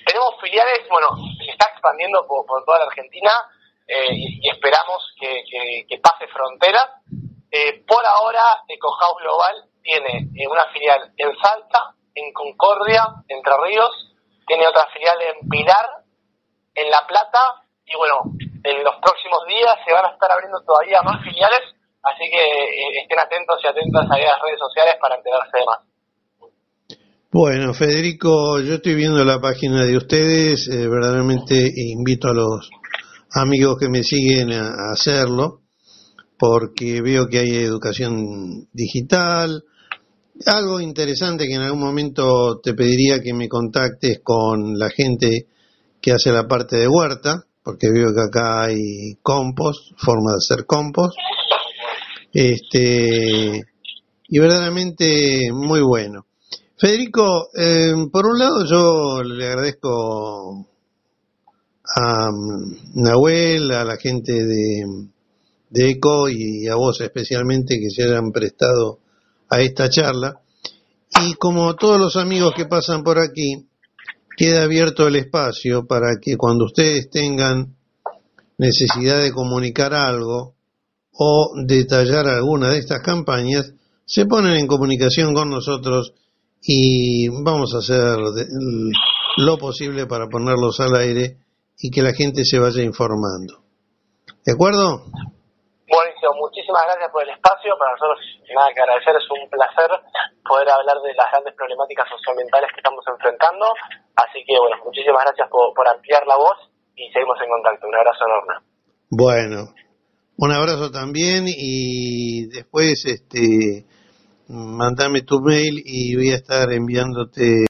Tenemos 0.09 0.33
filiales, 0.41 0.81
bueno, 0.89 1.07
se 1.37 1.51
está 1.51 1.69
expandiendo 1.71 2.25
por, 2.25 2.43
toda 2.65 2.79
la 2.79 2.85
Argentina 2.85 3.31
eh, 3.87 4.11
y, 4.11 4.49
esperamos 4.49 4.99
que, 5.19 5.99
pase 6.01 6.27
fronteras. 6.27 7.03
Eh, 7.51 7.85
por 7.85 8.03
ahora, 8.03 8.41
EcoHouse 8.67 9.21
Global 9.21 9.72
tiene 9.83 10.31
eh, 10.33 10.47
una 10.47 10.65
filial 10.71 11.11
en 11.17 11.29
Salta, 11.37 11.93
en 12.15 12.31
Concordia, 12.33 13.03
Entre 13.27 13.53
Ríos, 13.67 14.15
tiene 14.47 14.67
otra 14.67 14.87
filial 14.93 15.17
en 15.21 15.49
Pilar, 15.49 15.85
en 16.75 16.89
La 16.89 17.05
Plata, 17.07 17.67
y 17.85 17.95
bueno, 17.97 18.33
en 18.39 18.83
los 18.83 18.95
próximos 19.03 19.45
días 19.47 19.75
se 19.85 19.93
van 19.93 20.05
a 20.05 20.13
estar 20.13 20.31
abriendo 20.31 20.59
todavía 20.65 21.01
más 21.03 21.21
filiales, 21.21 21.61
así 22.01 22.25
que 22.31 22.41
eh, 22.41 23.01
estén 23.03 23.19
atentos 23.19 23.59
y 23.63 23.67
atentas 23.67 24.07
a 24.09 24.17
las 24.17 24.41
redes 24.41 24.59
sociales 24.59 24.95
para 24.99 25.15
enterarse 25.15 25.57
de 25.57 25.65
más. 25.65 25.79
Bueno, 27.31 27.73
Federico, 27.73 28.61
yo 28.61 28.75
estoy 28.75 28.95
viendo 28.95 29.25
la 29.25 29.41
página 29.41 29.83
de 29.83 29.97
ustedes, 29.97 30.69
eh, 30.69 30.87
verdaderamente 30.87 31.55
invito 31.75 32.29
a 32.29 32.33
los 32.33 32.69
amigos 33.33 33.77
que 33.79 33.89
me 33.89 34.03
siguen 34.03 34.53
a 34.53 34.91
hacerlo, 34.93 35.61
porque 36.37 37.01
veo 37.01 37.27
que 37.27 37.39
hay 37.39 37.55
educación 37.55 38.67
digital, 38.71 39.63
algo 40.47 40.79
interesante 40.79 41.47
que 41.47 41.55
en 41.55 41.61
algún 41.61 41.81
momento 41.81 42.59
te 42.59 42.73
pediría 42.73 43.21
que 43.21 43.33
me 43.33 43.49
contactes 43.49 44.19
con 44.23 44.77
la 44.77 44.89
gente 44.89 45.47
que 46.01 46.11
hace 46.11 46.31
la 46.31 46.47
parte 46.47 46.77
de 46.77 46.87
huerta, 46.87 47.45
porque 47.63 47.89
veo 47.91 48.13
que 48.13 48.21
acá 48.21 48.63
hay 48.63 49.15
compost, 49.21 49.93
forma 49.97 50.31
de 50.31 50.37
hacer 50.37 50.65
compost. 50.65 51.15
Este, 52.33 53.61
y 54.27 54.39
verdaderamente 54.39 55.51
muy 55.53 55.81
bueno. 55.81 56.25
Federico, 56.77 57.49
eh, 57.55 57.93
por 58.11 58.25
un 58.25 58.39
lado 58.39 58.65
yo 58.65 59.23
le 59.23 59.47
agradezco 59.47 60.67
a 61.95 62.29
Nahuel, 62.95 63.71
a 63.71 63.85
la 63.85 63.97
gente 63.97 64.33
de 64.33 65.89
ECO 65.89 66.29
y 66.29 66.67
a 66.67 66.75
vos 66.75 66.99
especialmente 67.01 67.79
que 67.79 67.89
se 67.89 68.03
hayan 68.03 68.31
prestado 68.31 69.02
a 69.53 69.61
esta 69.61 69.89
charla. 69.89 70.41
Y 71.21 71.35
como 71.35 71.75
todos 71.75 71.99
los 71.99 72.15
amigos 72.15 72.53
que 72.55 72.65
pasan 72.65 73.03
por 73.03 73.19
aquí, 73.19 73.67
queda 74.35 74.63
abierto 74.63 75.07
el 75.07 75.15
espacio 75.15 75.85
para 75.85 76.17
que 76.19 76.35
cuando 76.37 76.65
ustedes 76.65 77.09
tengan 77.09 77.75
necesidad 78.57 79.21
de 79.21 79.31
comunicar 79.31 79.93
algo 79.93 80.55
o 81.11 81.51
detallar 81.65 82.27
alguna 82.27 82.69
de 82.69 82.79
estas 82.79 83.01
campañas, 83.01 83.73
se 84.05 84.25
ponen 84.25 84.55
en 84.55 84.67
comunicación 84.67 85.33
con 85.33 85.49
nosotros 85.49 86.13
y 86.61 87.27
vamos 87.29 87.75
a 87.75 87.79
hacer 87.79 88.17
lo 89.37 89.57
posible 89.57 90.07
para 90.07 90.27
ponerlos 90.27 90.79
al 90.79 90.95
aire 90.95 91.37
y 91.77 91.91
que 91.91 92.01
la 92.01 92.13
gente 92.13 92.43
se 92.43 92.57
vaya 92.57 92.81
informando. 92.81 93.61
¿De 94.45 94.53
acuerdo? 94.53 95.05
Muchísimas 96.31 96.83
gracias 96.87 97.11
por 97.11 97.23
el 97.23 97.35
espacio. 97.35 97.75
Para 97.77 97.91
nosotros, 97.91 98.19
nada 98.53 98.71
que 98.73 98.81
agradecer, 98.81 99.15
es 99.15 99.27
un 99.27 99.49
placer 99.49 99.89
poder 100.47 100.69
hablar 100.69 100.97
de 101.01 101.13
las 101.13 101.27
grandes 101.31 101.53
problemáticas 101.55 102.07
socioambientales 102.09 102.71
que 102.71 102.79
estamos 102.79 103.03
enfrentando. 103.07 103.65
Así 104.15 104.39
que, 104.47 104.55
bueno, 104.55 104.77
muchísimas 104.85 105.23
gracias 105.25 105.49
por, 105.49 105.87
ampliar 105.87 106.23
la 106.27 106.37
voz 106.37 106.57
y 106.95 107.11
seguimos 107.11 107.37
en 107.41 107.49
contacto. 107.49 107.87
Un 107.87 107.95
abrazo 107.95 108.23
enorme. 108.23 108.53
Bueno, 109.09 109.59
un 110.37 110.51
abrazo 110.51 110.91
también 110.91 111.45
y 111.47 112.47
después, 112.47 113.05
este, 113.05 113.85
mandame 114.47 115.21
tu 115.21 115.39
mail 115.41 115.81
y 115.83 116.15
voy 116.15 116.31
a 116.31 116.39
estar 116.39 116.71
enviándote. 116.71 117.65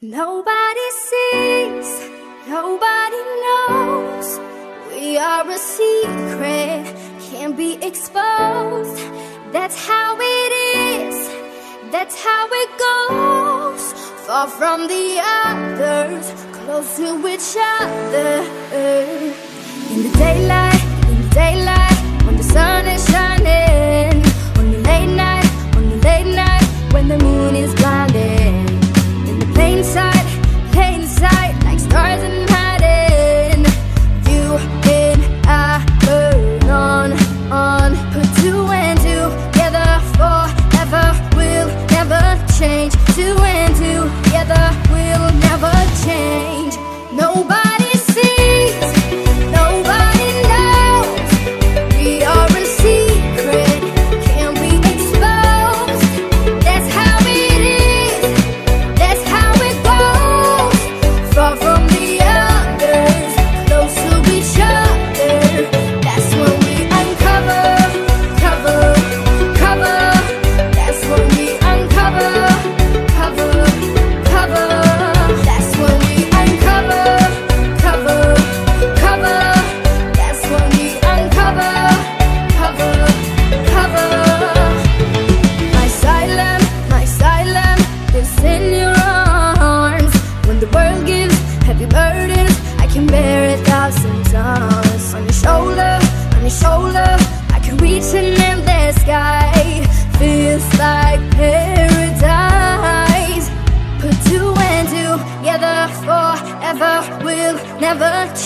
Nobody 0.00 0.88
sees, 0.90 2.10
nobody 2.48 3.22
knows, 3.38 4.40
we 4.90 5.16
are 5.16 5.48
a 5.48 5.58
secret. 5.58 7.01
Can 7.32 7.56
be 7.56 7.78
exposed. 7.80 8.98
That's 9.52 9.76
how 9.88 10.18
it 10.20 10.52
is, 10.76 11.16
that's 11.90 12.16
how 12.26 12.44
it 12.62 12.70
goes. 12.86 13.82
Far 14.26 14.48
from 14.48 14.86
the 14.86 15.06
others, 15.46 16.26
close 16.52 16.96
to 16.98 17.08
each 17.32 17.56
other. 17.78 18.32
In 19.92 19.98
the 20.06 20.12
daylight, 20.24 20.82
in 21.08 21.16
the 21.22 21.28
daylight, 21.42 21.98
when 22.26 22.36
the 22.36 22.48
sun 22.54 22.86
is 22.86 23.02
shining. 23.10 24.14
On 24.58 24.66
the 24.70 24.80
late 24.90 25.14
night, 25.24 25.48
on 25.76 25.84
the 25.88 25.96
late 26.08 26.30
night, 26.42 26.66
when 26.92 27.08
the 27.08 27.18
moon 27.18 27.56
is 27.56 27.74
blinding. 27.76 28.41
to 43.22 43.34
rain. 43.34 43.51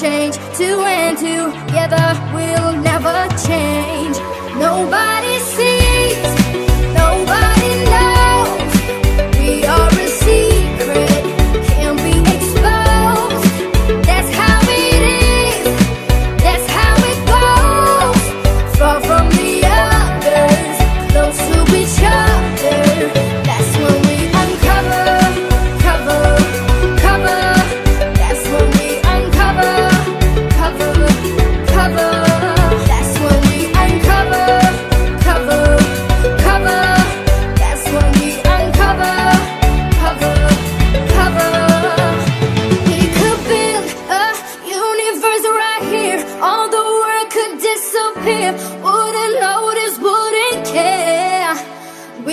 Change. 0.06 0.36
Two 0.56 0.78
and 0.86 1.18
together 1.18 2.06
we'll 2.34 2.72
never 2.90 3.16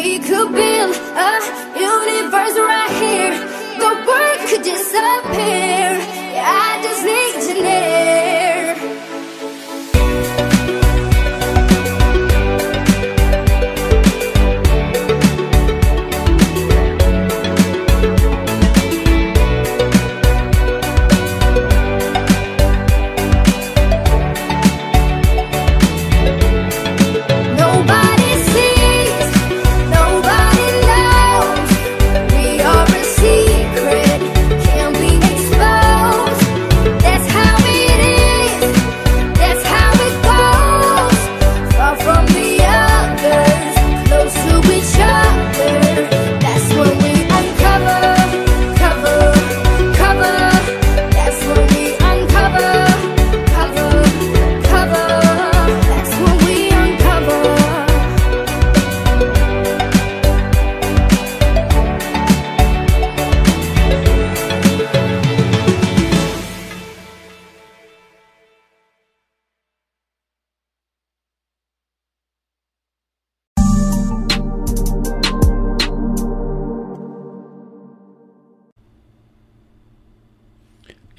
We 0.04 0.20
could 0.20 0.52
build 0.52 0.96
a 1.16 1.32
universe 1.80 2.58
right 2.58 2.92
here. 3.00 3.36
The 3.80 3.92
world 4.06 4.50
could 4.50 4.62
disappear. 4.62 5.83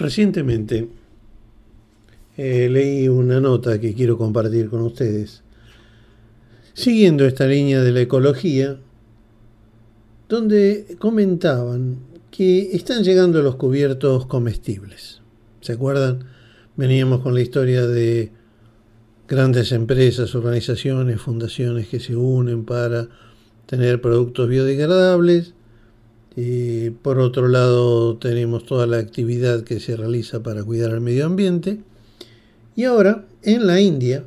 Recientemente 0.04 0.86
eh, 2.36 2.68
leí 2.70 3.08
una 3.08 3.40
nota 3.40 3.80
que 3.80 3.94
quiero 3.94 4.18
compartir 4.18 4.68
con 4.68 4.82
ustedes, 4.82 5.42
siguiendo 6.74 7.24
esta 7.24 7.46
línea 7.46 7.80
de 7.80 7.90
la 7.90 8.02
ecología, 8.02 8.78
donde 10.28 10.98
comentaban 10.98 12.00
que 12.30 12.76
están 12.76 13.02
llegando 13.02 13.40
los 13.40 13.56
cubiertos 13.56 14.26
comestibles. 14.26 15.22
¿Se 15.62 15.72
acuerdan? 15.72 16.26
Veníamos 16.76 17.22
con 17.22 17.32
la 17.32 17.40
historia 17.40 17.86
de 17.86 18.30
grandes 19.26 19.72
empresas, 19.72 20.34
organizaciones, 20.34 21.18
fundaciones 21.18 21.88
que 21.88 21.98
se 21.98 22.14
unen 22.14 22.66
para 22.66 23.08
tener 23.64 24.02
productos 24.02 24.50
biodegradables. 24.50 25.54
Y 26.36 26.90
por 26.90 27.18
otro 27.18 27.48
lado 27.48 28.16
tenemos 28.18 28.66
toda 28.66 28.86
la 28.86 28.98
actividad 28.98 29.62
que 29.62 29.78
se 29.78 29.96
realiza 29.96 30.42
para 30.42 30.64
cuidar 30.64 30.90
el 30.90 31.00
medio 31.00 31.26
ambiente. 31.26 31.80
Y 32.74 32.84
ahora, 32.84 33.24
en 33.42 33.66
la 33.66 33.80
India, 33.80 34.24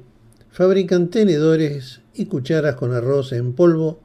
fabrican 0.51 1.09
tenedores 1.09 1.99
y 2.13 2.25
cucharas 2.25 2.75
con 2.75 2.93
arroz 2.93 3.33
en 3.33 3.53
polvo, 3.53 3.99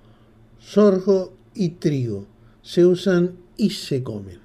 sorgo 0.58 1.32
y 1.54 1.70
trigo. 1.70 2.26
Se 2.62 2.84
usan 2.84 3.36
y 3.56 3.70
se 3.70 4.02
comen. 4.02 4.38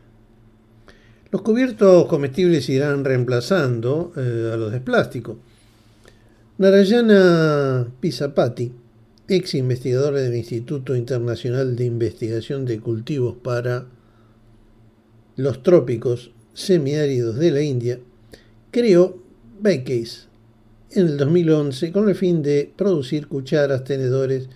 Los 1.32 1.42
cubiertos 1.42 2.06
comestibles 2.06 2.70
irán 2.70 3.04
reemplazando 3.04 4.14
eh, 4.16 4.52
a 4.54 4.58
los 4.58 4.72
de 4.72 4.80
plástico. 4.80 5.38
Narayana 6.58 7.88
Pisapati, 8.00 8.72
ex 9.28 9.56
investigadora 9.56 10.22
del 10.22 10.36
Instituto 10.36 10.96
Internacional 10.96 11.76
de 11.76 11.86
Investigación 11.86 12.66
de 12.66 12.80
Cultivos 12.80 13.36
para 13.44 13.88
los 15.36 15.64
Trópicos 15.64 16.32
Semiáridos 16.54 17.36
de 17.36 17.52
la 17.52 17.62
India, 17.62 18.00
creó 18.72 19.22
Bakeys 19.60 20.28
en 20.92 21.08
el 21.08 21.18
2011 21.18 21.92
con 21.92 22.10
el 22.10 22.16
fin 22.16 22.42
de 22.42 22.72
producir 22.76 23.28
cucharas, 23.28 23.84
tenedores 23.84 24.50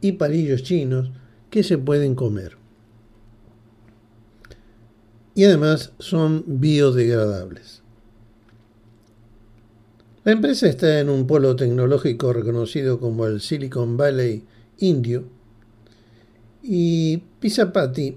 y 0.00 0.12
palillos 0.12 0.62
chinos 0.62 1.10
que 1.50 1.62
se 1.62 1.78
pueden 1.78 2.14
comer. 2.14 2.56
Y 5.34 5.44
además 5.44 5.92
son 5.98 6.44
biodegradables. 6.46 7.83
La 10.24 10.32
empresa 10.32 10.66
está 10.66 11.00
en 11.00 11.10
un 11.10 11.26
polo 11.26 11.54
tecnológico 11.54 12.32
reconocido 12.32 12.98
como 12.98 13.26
el 13.26 13.42
Silicon 13.42 13.98
Valley 13.98 14.42
indio 14.78 15.24
y 16.62 17.18
Pisapati 17.40 18.16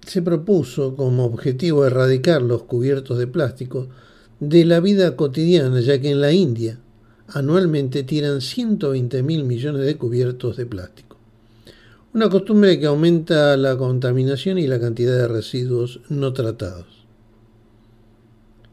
se 0.00 0.22
propuso 0.22 0.96
como 0.96 1.26
objetivo 1.26 1.84
erradicar 1.84 2.40
los 2.40 2.62
cubiertos 2.62 3.18
de 3.18 3.26
plástico 3.26 3.88
de 4.40 4.64
la 4.64 4.80
vida 4.80 5.14
cotidiana, 5.14 5.82
ya 5.82 6.00
que 6.00 6.12
en 6.12 6.22
la 6.22 6.32
India 6.32 6.78
anualmente 7.28 8.02
tiran 8.02 8.40
120 8.40 9.22
mil 9.22 9.44
millones 9.44 9.84
de 9.84 9.98
cubiertos 9.98 10.56
de 10.56 10.64
plástico. 10.64 11.18
Una 12.14 12.30
costumbre 12.30 12.80
que 12.80 12.86
aumenta 12.86 13.58
la 13.58 13.76
contaminación 13.76 14.56
y 14.56 14.66
la 14.66 14.80
cantidad 14.80 15.18
de 15.18 15.28
residuos 15.28 16.00
no 16.08 16.32
tratados 16.32 17.01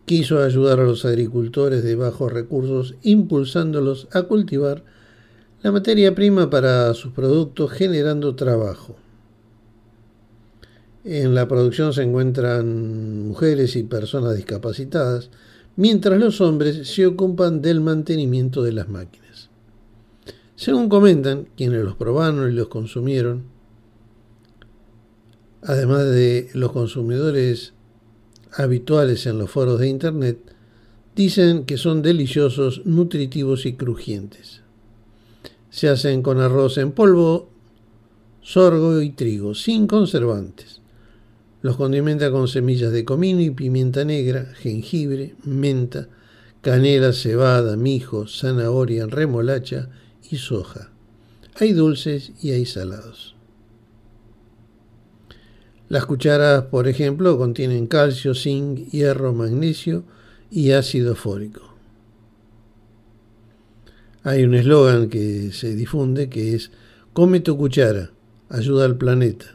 quiso 0.09 0.41
ayudar 0.41 0.79
a 0.79 0.85
los 0.85 1.05
agricultores 1.05 1.83
de 1.83 1.93
bajos 1.93 2.33
recursos 2.33 2.95
impulsándolos 3.03 4.07
a 4.11 4.23
cultivar 4.23 4.83
la 5.61 5.71
materia 5.71 6.15
prima 6.15 6.49
para 6.49 6.91
sus 6.95 7.13
productos 7.13 7.69
generando 7.69 8.35
trabajo. 8.35 8.95
En 11.03 11.35
la 11.35 11.47
producción 11.47 11.93
se 11.93 12.01
encuentran 12.01 13.27
mujeres 13.27 13.75
y 13.75 13.83
personas 13.83 14.35
discapacitadas, 14.35 15.29
mientras 15.75 16.19
los 16.19 16.41
hombres 16.41 16.87
se 16.87 17.05
ocupan 17.05 17.61
del 17.61 17.79
mantenimiento 17.79 18.63
de 18.63 18.71
las 18.71 18.89
máquinas. 18.89 19.51
Según 20.55 20.89
comentan 20.89 21.49
quienes 21.55 21.83
los 21.83 21.95
probaron 21.95 22.51
y 22.51 22.55
los 22.55 22.69
consumieron, 22.69 23.43
además 25.61 26.05
de 26.05 26.49
los 26.55 26.71
consumidores 26.71 27.73
habituales 28.53 29.25
en 29.25 29.37
los 29.37 29.49
foros 29.49 29.79
de 29.79 29.87
Internet, 29.87 30.39
dicen 31.15 31.65
que 31.65 31.77
son 31.77 32.01
deliciosos, 32.01 32.81
nutritivos 32.85 33.65
y 33.65 33.73
crujientes. 33.73 34.61
Se 35.69 35.89
hacen 35.89 36.21
con 36.21 36.39
arroz 36.39 36.77
en 36.77 36.91
polvo, 36.91 37.49
sorgo 38.41 39.01
y 39.01 39.11
trigo, 39.11 39.53
sin 39.53 39.85
conservantes. 39.85 40.81
Los 41.61 41.75
condimenta 41.75 42.31
con 42.31 42.47
semillas 42.47 42.91
de 42.91 43.03
comino 43.03 43.41
y 43.41 43.51
pimienta 43.51 44.05
negra, 44.05 44.53
jengibre, 44.55 45.35
menta, 45.43 46.07
canela, 46.61 47.13
cebada, 47.13 47.75
mijo, 47.75 48.27
zanahoria, 48.27 49.05
remolacha 49.05 49.89
y 50.31 50.37
soja. 50.37 50.89
Hay 51.59 51.73
dulces 51.73 52.31
y 52.41 52.51
hay 52.51 52.65
salados. 52.65 53.35
Las 55.89 56.05
cucharas, 56.05 56.65
por 56.65 56.87
ejemplo, 56.87 57.37
contienen 57.37 57.87
calcio, 57.87 58.35
zinc, 58.35 58.89
hierro, 58.91 59.33
magnesio 59.33 60.03
y 60.51 60.71
ácido 60.71 61.15
fólico. 61.15 61.61
Hay 64.23 64.43
un 64.43 64.53
eslogan 64.53 65.09
que 65.09 65.51
se 65.51 65.75
difunde 65.75 66.29
que 66.29 66.55
es 66.55 66.71
Come 67.13 67.39
tu 67.39 67.57
cuchara, 67.57 68.11
ayuda 68.49 68.85
al 68.85 68.97
planeta. 68.97 69.45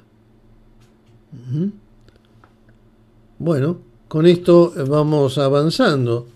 Bueno, 3.38 3.78
con 4.08 4.26
esto 4.26 4.72
vamos 4.88 5.38
avanzando 5.38 6.26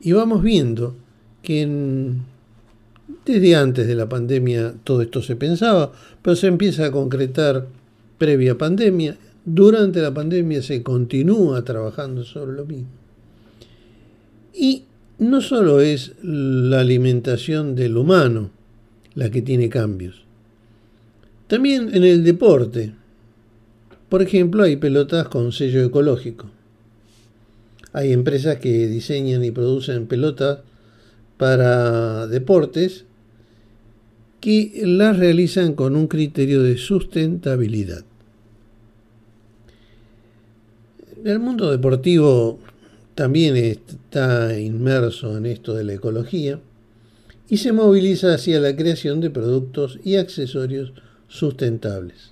y 0.00 0.12
vamos 0.12 0.42
viendo 0.42 0.96
que 1.42 1.62
en- 1.62 2.22
desde 3.24 3.54
antes 3.54 3.86
de 3.86 3.94
la 3.94 4.08
pandemia 4.08 4.74
todo 4.84 5.02
esto 5.02 5.22
se 5.22 5.36
pensaba, 5.36 5.92
pero 6.22 6.36
se 6.36 6.46
empieza 6.46 6.86
a 6.86 6.90
concretar 6.92 7.66
previa 8.18 8.58
pandemia. 8.58 9.16
Durante 9.44 10.02
la 10.02 10.12
pandemia 10.12 10.60
se 10.62 10.82
continúa 10.82 11.64
trabajando 11.64 12.24
sobre 12.24 12.52
lo 12.52 12.66
mismo. 12.66 12.88
Y 14.52 14.84
no 15.18 15.40
solo 15.40 15.80
es 15.80 16.12
la 16.22 16.80
alimentación 16.80 17.74
del 17.74 17.96
humano 17.96 18.50
la 19.14 19.30
que 19.30 19.42
tiene 19.42 19.68
cambios, 19.68 20.22
también 21.48 21.90
en 21.94 22.04
el 22.04 22.22
deporte. 22.22 22.92
Por 24.08 24.22
ejemplo, 24.22 24.62
hay 24.62 24.76
pelotas 24.76 25.28
con 25.28 25.50
sello 25.50 25.82
ecológico. 25.84 26.50
Hay 27.92 28.12
empresas 28.12 28.58
que 28.58 28.86
diseñan 28.86 29.44
y 29.44 29.50
producen 29.50 30.06
pelotas 30.06 30.60
para 31.36 32.26
deportes 32.26 33.06
que 34.40 34.82
las 34.84 35.16
realizan 35.18 35.74
con 35.74 35.96
un 35.96 36.06
criterio 36.06 36.62
de 36.62 36.76
sustentabilidad. 36.76 38.04
El 41.24 41.40
mundo 41.40 41.70
deportivo 41.70 42.60
también 43.16 43.56
está 43.56 44.56
inmerso 44.56 45.36
en 45.36 45.46
esto 45.46 45.74
de 45.74 45.82
la 45.82 45.94
ecología 45.94 46.60
y 47.48 47.56
se 47.56 47.72
moviliza 47.72 48.34
hacia 48.34 48.60
la 48.60 48.76
creación 48.76 49.20
de 49.20 49.30
productos 49.30 49.98
y 50.04 50.14
accesorios 50.14 50.92
sustentables. 51.26 52.30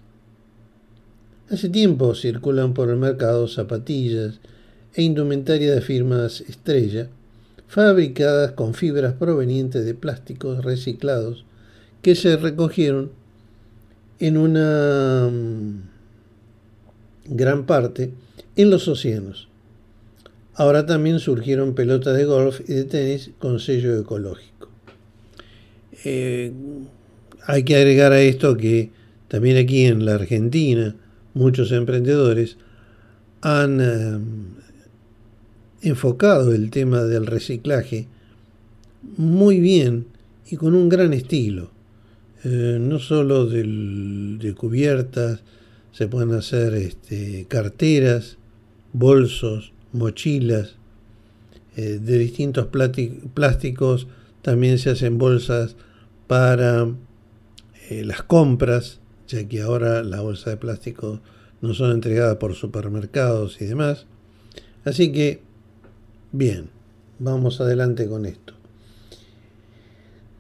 Hace 1.51 1.69
tiempo 1.69 2.15
circulan 2.15 2.75
por 2.75 2.89
el 2.91 2.97
mercado 2.97 3.49
zapatillas 3.49 4.39
e 4.95 5.03
indumentaria 5.03 5.75
de 5.75 5.81
firmas 5.81 6.43
estrella 6.43 7.09
fabricadas 7.67 8.53
con 8.53 8.75
fibras 8.75 9.15
provenientes 9.15 9.85
de 9.85 9.95
plásticos 9.95 10.65
reciclados 10.65 11.45
que 12.03 12.15
se 12.15 12.37
recogieron 12.37 13.11
en 14.21 14.37
una 14.37 15.29
mm, 15.29 15.81
gran 17.35 17.67
parte 17.67 18.13
en 18.57 18.71
los 18.71 18.89
océanos. 18.89 19.49
Ahora 20.55 20.87
también 20.87 21.21
surgieron 21.21 21.75
pelotas 21.75 22.17
de 22.17 22.25
golf 22.25 22.61
y 22.67 22.73
de 22.73 22.85
tenis 22.85 23.31
con 23.39 23.61
sello 23.61 23.99
ecológico. 23.99 24.71
Eh, 26.05 26.53
hay 27.47 27.63
que 27.63 27.77
agregar 27.77 28.13
a 28.13 28.21
esto 28.21 28.57
que 28.57 28.91
también 29.29 29.59
aquí 29.59 29.85
en 29.85 30.05
la 30.05 30.15
Argentina 30.15 30.97
muchos 31.35 31.73
emprendedores 31.73 32.57
han 33.43 33.81
eh, 33.81 34.19
enfocado 35.83 36.55
el 36.55 36.71
tema 36.71 37.03
del 37.03 37.27
reciclaje 37.27 38.09
muy 39.17 39.61
bien 39.61 40.07
y 40.49 40.57
con 40.57 40.75
un 40.75 40.89
gran 40.89 41.13
estilo. 41.13 41.71
Eh, 42.45 42.79
no 42.81 42.99
solo 42.99 43.47
de 43.47 44.55
cubiertas, 44.57 45.41
se 45.93 46.09
pueden 46.09 46.33
hacer 46.33 46.75
este, 46.75 47.47
carteras, 47.49 48.37
bolsos, 48.99 49.73
mochilas, 49.93 50.77
eh, 51.77 51.99
de 52.03 52.19
distintos 52.19 52.69
plásticos, 52.69 54.07
también 54.41 54.79
se 54.79 54.91
hacen 54.91 55.19
bolsas 55.19 55.77
para 56.27 56.89
eh, 57.91 58.05
las 58.05 58.23
compras, 58.23 59.01
ya 59.29 59.47
que 59.47 59.61
ahora 59.61 60.03
las 60.03 60.23
bolsas 60.23 60.55
de 60.55 60.57
plástico 60.57 61.21
no 61.61 61.75
son 61.75 61.93
entregadas 61.93 62.37
por 62.37 62.55
supermercados 62.55 63.61
y 63.61 63.67
demás. 63.67 64.07
Así 64.85 65.13
que, 65.13 65.43
bien, 66.33 66.71
vamos 67.19 67.61
adelante 67.61 68.07
con 68.07 68.25
esto. 68.25 68.55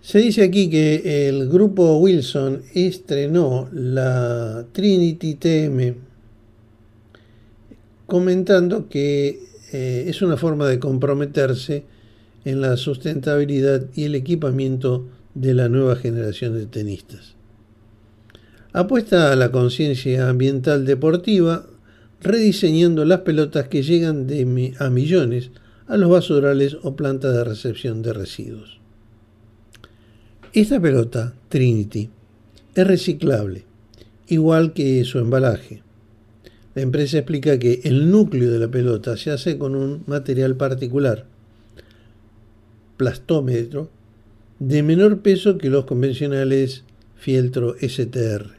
Se 0.01 0.21
dice 0.21 0.45
aquí 0.45 0.71
que 0.71 1.29
el 1.29 1.49
grupo 1.49 1.99
Wilson 1.99 2.63
estrenó 2.73 3.69
la 3.73 4.65
Trinity 4.73 5.35
TM 5.35 6.06
comentando 8.07 8.89
que 8.89 9.41
eh, 9.73 10.05
es 10.09 10.23
una 10.23 10.37
forma 10.37 10.67
de 10.69 10.79
comprometerse 10.79 11.85
en 12.45 12.61
la 12.61 12.77
sustentabilidad 12.77 13.87
y 13.95 14.05
el 14.05 14.15
equipamiento 14.15 15.07
de 15.35 15.55
la 15.55 15.69
nueva 15.69 15.97
generación 15.97 16.55
de 16.55 16.67
tenistas. 16.67 17.35
Apuesta 18.73 19.33
a 19.33 19.37
la 19.37 19.51
conciencia 19.51 20.29
ambiental 20.29 20.87
deportiva, 20.87 21.67
rediseñando 22.21 23.05
las 23.05 23.21
pelotas 23.21 23.69
que 23.69 23.83
llegan 23.83 24.27
de 24.27 24.75
a 24.79 24.91
millones 24.91 25.51
a 25.89 25.97
los 25.97 26.11
basurales 26.11 26.77
o 26.83 26.97
plantas 26.97 27.35
de 27.35 27.45
recepción 27.45 28.03
de 28.03 28.13
residuos. 28.13 28.81
Esta 30.53 30.81
pelota, 30.81 31.35
Trinity, 31.49 32.11
es 32.75 32.87
reciclable, 32.87 33.65
igual 34.29 34.73
que 34.73 35.05
su 35.05 35.19
embalaje. 35.19 35.83
La 36.77 36.83
empresa 36.83 37.17
explica 37.17 37.59
que 37.59 37.81
el 37.85 38.11
núcleo 38.11 38.53
de 38.53 38.59
la 38.59 38.69
pelota 38.69 39.17
se 39.17 39.31
hace 39.31 39.57
con 39.57 39.75
un 39.75 40.03
material 40.07 40.57
particular, 40.57 41.25
plastómetro, 42.99 43.89
de 44.59 44.83
menor 44.83 45.21
peso 45.23 45.57
que 45.57 45.71
los 45.71 45.87
convencionales 45.87 46.85
fieltro 47.17 47.77
STR. 47.81 48.59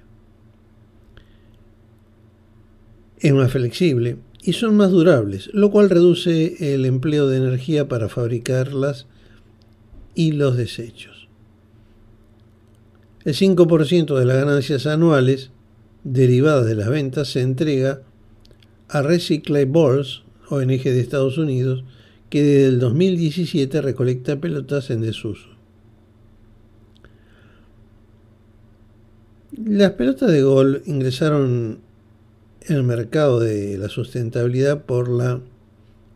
Es 3.20 3.34
más 3.34 3.52
flexible 3.52 4.18
y 4.42 4.54
son 4.54 4.76
más 4.76 4.90
durables, 4.90 5.52
lo 5.54 5.70
cual 5.70 5.92
reduce 5.92 6.74
el 6.74 6.86
empleo 6.86 7.28
de 7.28 7.38
energía 7.38 7.88
para 7.88 8.10
fabricarlas 8.10 9.06
y 10.16 10.32
los 10.32 10.58
desechos. 10.58 11.28
El 13.26 13.36
5% 13.36 14.18
de 14.18 14.26
las 14.26 14.38
ganancias 14.38 14.88
anuales 14.88 15.52
derivadas 16.04 16.66
de 16.66 16.74
las 16.74 16.90
ventas 16.90 17.28
se 17.28 17.42
entrega 17.42 18.02
a 18.90 19.02
Recyclables, 19.02 20.24
ONG 20.50 20.84
de 20.84 21.00
Estados 21.00 21.38
Unidos, 21.38 21.84
que 22.30 22.44
desde 22.44 22.68
el 22.68 22.80
2017 22.80 23.82
recolecta 23.82 24.40
pelotas 24.40 24.90
en 24.90 25.02
desuso. 25.02 25.50
Las 29.52 29.92
pelotas 29.94 30.32
de 30.32 30.42
gol 30.42 30.84
ingresaron 30.86 31.80
en 32.62 32.76
el 32.76 32.84
mercado 32.84 33.40
de 33.40 33.78
la 33.78 33.90
sustentabilidad 33.90 34.86
por 34.86 35.10
la 35.10 35.42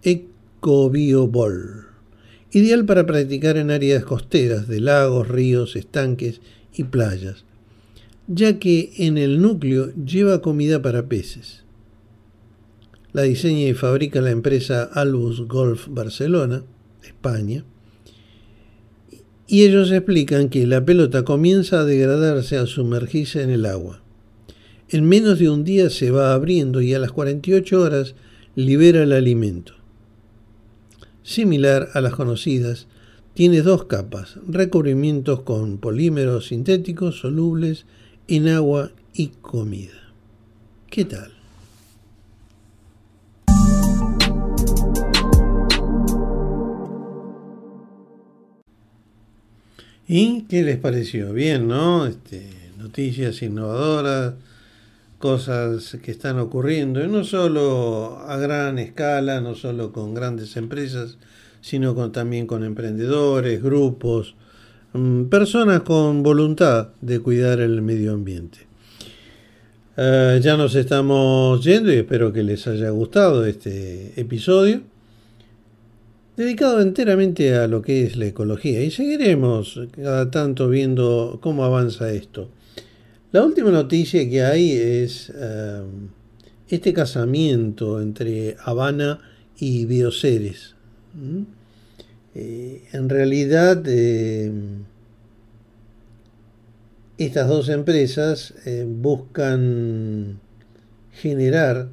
EcoBioBall, 0.04 1.88
ideal 2.52 2.86
para 2.86 3.06
practicar 3.06 3.58
en 3.58 3.72
áreas 3.72 4.04
costeras 4.04 4.68
de 4.68 4.82
lagos, 4.82 5.28
ríos, 5.28 5.76
estanques 5.76 6.42
y 6.74 6.84
playas, 6.84 7.46
ya 8.28 8.60
que 8.60 8.92
en 8.98 9.18
el 9.18 9.42
núcleo 9.42 9.94
lleva 9.96 10.42
comida 10.42 10.82
para 10.82 11.08
peces. 11.08 11.64
La 13.14 13.24
diseña 13.24 13.68
y 13.68 13.74
fabrica 13.74 14.22
la 14.22 14.32
empresa 14.32 14.84
Albus 14.84 15.48
Golf 15.48 15.88
Barcelona, 15.90 16.64
España, 17.04 17.66
y 19.48 19.64
ellos 19.64 19.92
explican 19.92 20.48
que 20.48 20.66
la 20.66 20.86
pelota 20.86 21.26
comienza 21.26 21.82
a 21.82 21.84
degradarse 21.84 22.58
al 22.58 22.68
sumergirse 22.68 23.42
en 23.42 23.50
el 23.50 23.66
agua. 23.66 24.02
En 24.88 25.04
menos 25.04 25.40
de 25.40 25.50
un 25.50 25.66
día 25.66 25.90
se 25.90 26.10
va 26.10 26.34
abriendo 26.34 26.80
y 26.80 26.94
a 26.94 27.00
las 27.00 27.12
48 27.12 27.82
horas 27.82 28.16
libera 28.56 29.04
el 29.04 29.12
alimento. 29.12 29.74
Similar 31.24 31.90
a 31.94 32.00
las 32.00 32.16
conocidas, 32.16 32.88
tiene 33.34 33.62
dos 33.62 33.86
capas, 33.86 34.40
recubrimientos 34.48 35.42
con 35.42 35.80
polímeros 35.80 36.48
sintéticos 36.48 37.20
solubles 37.20 37.86
en 38.30 38.48
agua 38.48 38.92
y 39.14 39.28
comida. 39.42 40.14
¿Qué 40.90 41.04
tal? 41.04 41.41
¿Y 50.14 50.42
qué 50.50 50.62
les 50.64 50.78
pareció? 50.78 51.32
Bien, 51.32 51.70
¿no? 51.70 52.06
Este, 52.06 52.46
noticias 52.78 53.42
innovadoras, 53.44 54.34
cosas 55.20 55.98
que 56.04 56.12
están 56.12 56.38
ocurriendo, 56.38 57.02
y 57.02 57.08
no 57.08 57.24
solo 57.24 58.20
a 58.28 58.36
gran 58.36 58.78
escala, 58.78 59.40
no 59.40 59.56
solo 59.56 59.94
con 59.94 60.14
grandes 60.14 60.58
empresas, 60.58 61.18
sino 61.62 61.96
también 62.12 62.46
con 62.46 62.66
emprendedores, 62.66 63.64
grupos, 63.64 64.36
mm, 64.92 65.28
personas 65.30 65.84
con 65.84 66.24
voluntad 66.24 66.90
de 67.00 67.22
cuidar 67.22 67.62
el 67.62 67.82
medio 67.82 68.12
ambiente. 68.12 68.68
Eh, 69.96 70.42
ya 70.44 70.58
nos 70.58 70.76
estamos 70.76 71.64
yendo 71.64 71.90
y 71.90 71.96
espero 71.96 72.34
que 72.34 72.44
les 72.44 72.68
haya 72.68 72.90
gustado 72.90 73.46
este 73.46 74.20
episodio. 74.20 74.82
Dedicado 76.38 76.82
enteramente 76.82 77.56
a 77.56 77.68
lo 77.68 77.82
que 77.82 78.04
es 78.04 78.18
la 78.18 78.28
ecología 78.28 78.84
y 78.84 78.92
seguiremos 78.92 79.80
cada 79.96 80.32
tanto 80.32 80.70
viendo 80.70 81.40
cómo 81.42 81.64
avanza 81.64 82.12
esto. 82.12 82.50
La 83.32 83.44
última 83.44 83.72
noticia 83.72 84.30
que 84.30 84.44
hay 84.44 84.72
es 84.72 85.32
eh, 85.36 85.82
este 86.70 86.94
casamiento 86.94 88.02
entre 88.02 88.56
Habana 88.64 89.20
y 89.58 89.86
Bioceres. 89.86 90.76
Eh, 92.34 92.84
en 92.94 93.10
realidad, 93.10 93.84
eh, 93.88 94.52
estas 97.18 97.48
dos 97.48 97.70
empresas 97.70 98.54
eh, 98.66 98.86
buscan 98.88 100.40
generar, 101.12 101.90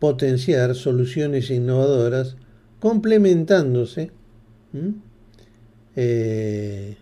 potenciar 0.00 0.74
soluciones 0.74 1.50
innovadoras 1.50 2.36
complementándose 2.84 4.10
eh, 5.96 6.96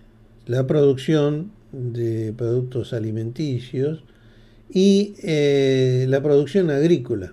la 0.47 0.65
producción 0.65 1.51
de 1.73 2.33
productos 2.37 2.93
alimenticios 2.93 4.05
y 4.71 5.15
eh, 5.25 6.07
la 6.09 6.23
producción 6.23 6.71
agrícola. 6.71 7.33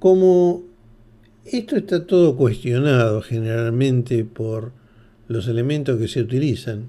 Como 0.00 0.64
esto 1.44 1.76
está 1.76 2.04
todo 2.04 2.36
cuestionado 2.36 3.22
generalmente 3.22 4.24
por 4.24 4.72
los 5.28 5.46
elementos 5.46 6.00
que 6.00 6.08
se 6.08 6.22
utilizan, 6.22 6.88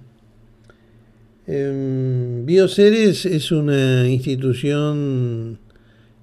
Bioceres 1.45 3.27
es 3.27 3.51
una 3.51 4.10
institución 4.10 5.60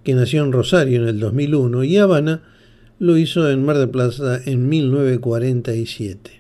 que 0.03 0.15
nació 0.15 0.43
en 0.43 0.51
Rosario 0.51 1.03
en 1.03 1.09
el 1.09 1.21
2001 1.21 1.85
y 1.85 1.99
Habana 1.99 2.43
lo 2.99 3.17
hizo 3.17 3.51
en 3.51 3.65
Mar 3.65 3.79
del 3.79 3.91
Plata 3.91 4.41
en 4.45 4.69
1947. 4.69 6.31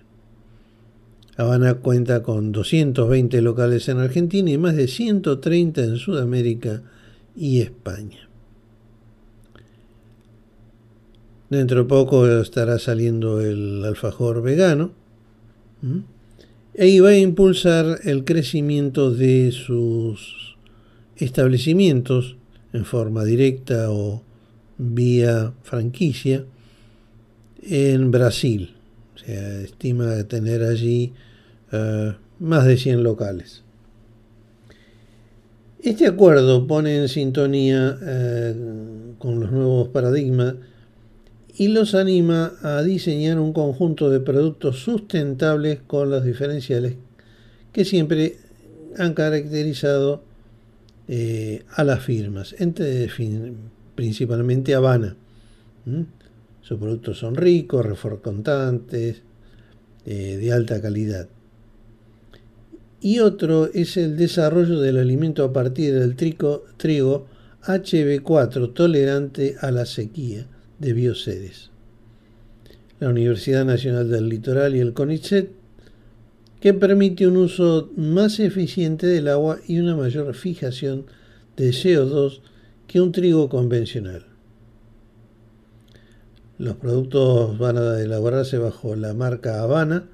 Habana 1.36 1.74
cuenta 1.74 2.22
con 2.22 2.50
220 2.50 3.40
locales 3.42 3.88
en 3.88 3.98
Argentina 3.98 4.50
y 4.50 4.58
más 4.58 4.74
de 4.74 4.88
130 4.88 5.84
en 5.84 5.96
Sudamérica 5.96 6.82
y 7.36 7.60
España. 7.60 8.28
Dentro 11.48 11.78
de 11.78 11.84
poco 11.84 12.26
estará 12.26 12.78
saliendo 12.78 13.40
el 13.40 13.84
alfajor 13.84 14.42
vegano. 14.42 14.90
¿Mm? 15.80 16.00
e 16.78 17.00
va 17.00 17.08
a 17.08 17.18
impulsar 17.18 17.98
el 18.04 18.24
crecimiento 18.24 19.10
de 19.10 19.50
sus 19.50 20.56
establecimientos 21.16 22.36
en 22.72 22.84
forma 22.84 23.24
directa 23.24 23.90
o 23.90 24.22
vía 24.78 25.52
franquicia 25.62 26.44
en 27.62 28.10
Brasil. 28.10 28.74
O 29.14 29.18
sea, 29.18 29.60
estima 29.60 30.24
tener 30.24 30.62
allí 30.62 31.12
uh, 31.72 32.12
más 32.38 32.64
de 32.64 32.76
100 32.76 33.02
locales. 33.02 33.62
Este 35.82 36.06
acuerdo 36.06 36.66
pone 36.66 36.96
en 36.96 37.08
sintonía 37.08 37.98
uh, 38.00 39.14
con 39.18 39.40
los 39.40 39.50
nuevos 39.50 39.88
paradigmas 39.88 40.54
y 41.56 41.68
los 41.68 41.94
anima 41.96 42.52
a 42.62 42.82
diseñar 42.82 43.40
un 43.40 43.52
conjunto 43.52 44.10
de 44.10 44.20
productos 44.20 44.78
sustentables 44.78 45.80
con 45.86 46.08
los 46.08 46.24
diferenciales 46.24 46.94
que 47.72 47.84
siempre 47.84 48.36
han 48.96 49.14
caracterizado 49.14 50.22
eh, 51.08 51.64
a 51.74 51.84
las 51.84 52.04
firmas, 52.04 52.54
entre, 52.58 53.08
principalmente 53.98 54.76
Habana. 54.76 55.16
Sus 56.62 56.78
productos 56.78 57.18
son 57.18 57.34
ricos, 57.34 57.84
reforcontantes, 57.84 59.22
eh, 60.06 60.36
de 60.36 60.52
alta 60.52 60.80
calidad. 60.80 61.26
Y 63.00 63.18
otro 63.18 63.68
es 63.74 63.96
el 63.96 64.16
desarrollo 64.16 64.78
del 64.80 64.98
alimento 64.98 65.42
a 65.42 65.52
partir 65.52 65.98
del 65.98 66.14
trigo, 66.14 66.64
trigo 66.76 67.26
HB4 67.64 68.72
tolerante 68.72 69.56
a 69.60 69.72
la 69.72 69.84
sequía 69.84 70.46
de 70.78 70.92
Bioceres, 70.92 71.70
la 73.00 73.08
Universidad 73.08 73.64
Nacional 73.64 74.08
del 74.08 74.28
Litoral 74.28 74.76
y 74.76 74.78
el 74.78 74.92
CONICET, 74.92 75.50
que 76.60 76.72
permite 76.72 77.26
un 77.26 77.36
uso 77.36 77.90
más 77.96 78.38
eficiente 78.38 79.08
del 79.08 79.26
agua 79.26 79.58
y 79.66 79.80
una 79.80 79.96
mayor 79.96 80.34
fijación 80.34 81.06
de 81.56 81.70
CO2 81.70 82.42
que 82.88 83.00
un 83.00 83.12
trigo 83.12 83.48
convencional. 83.48 84.24
Los 86.56 86.74
productos 86.76 87.56
van 87.58 87.76
a 87.76 88.00
elaborarse 88.00 88.58
bajo 88.58 88.96
la 88.96 89.14
marca 89.14 89.62
Habana, 89.62 90.08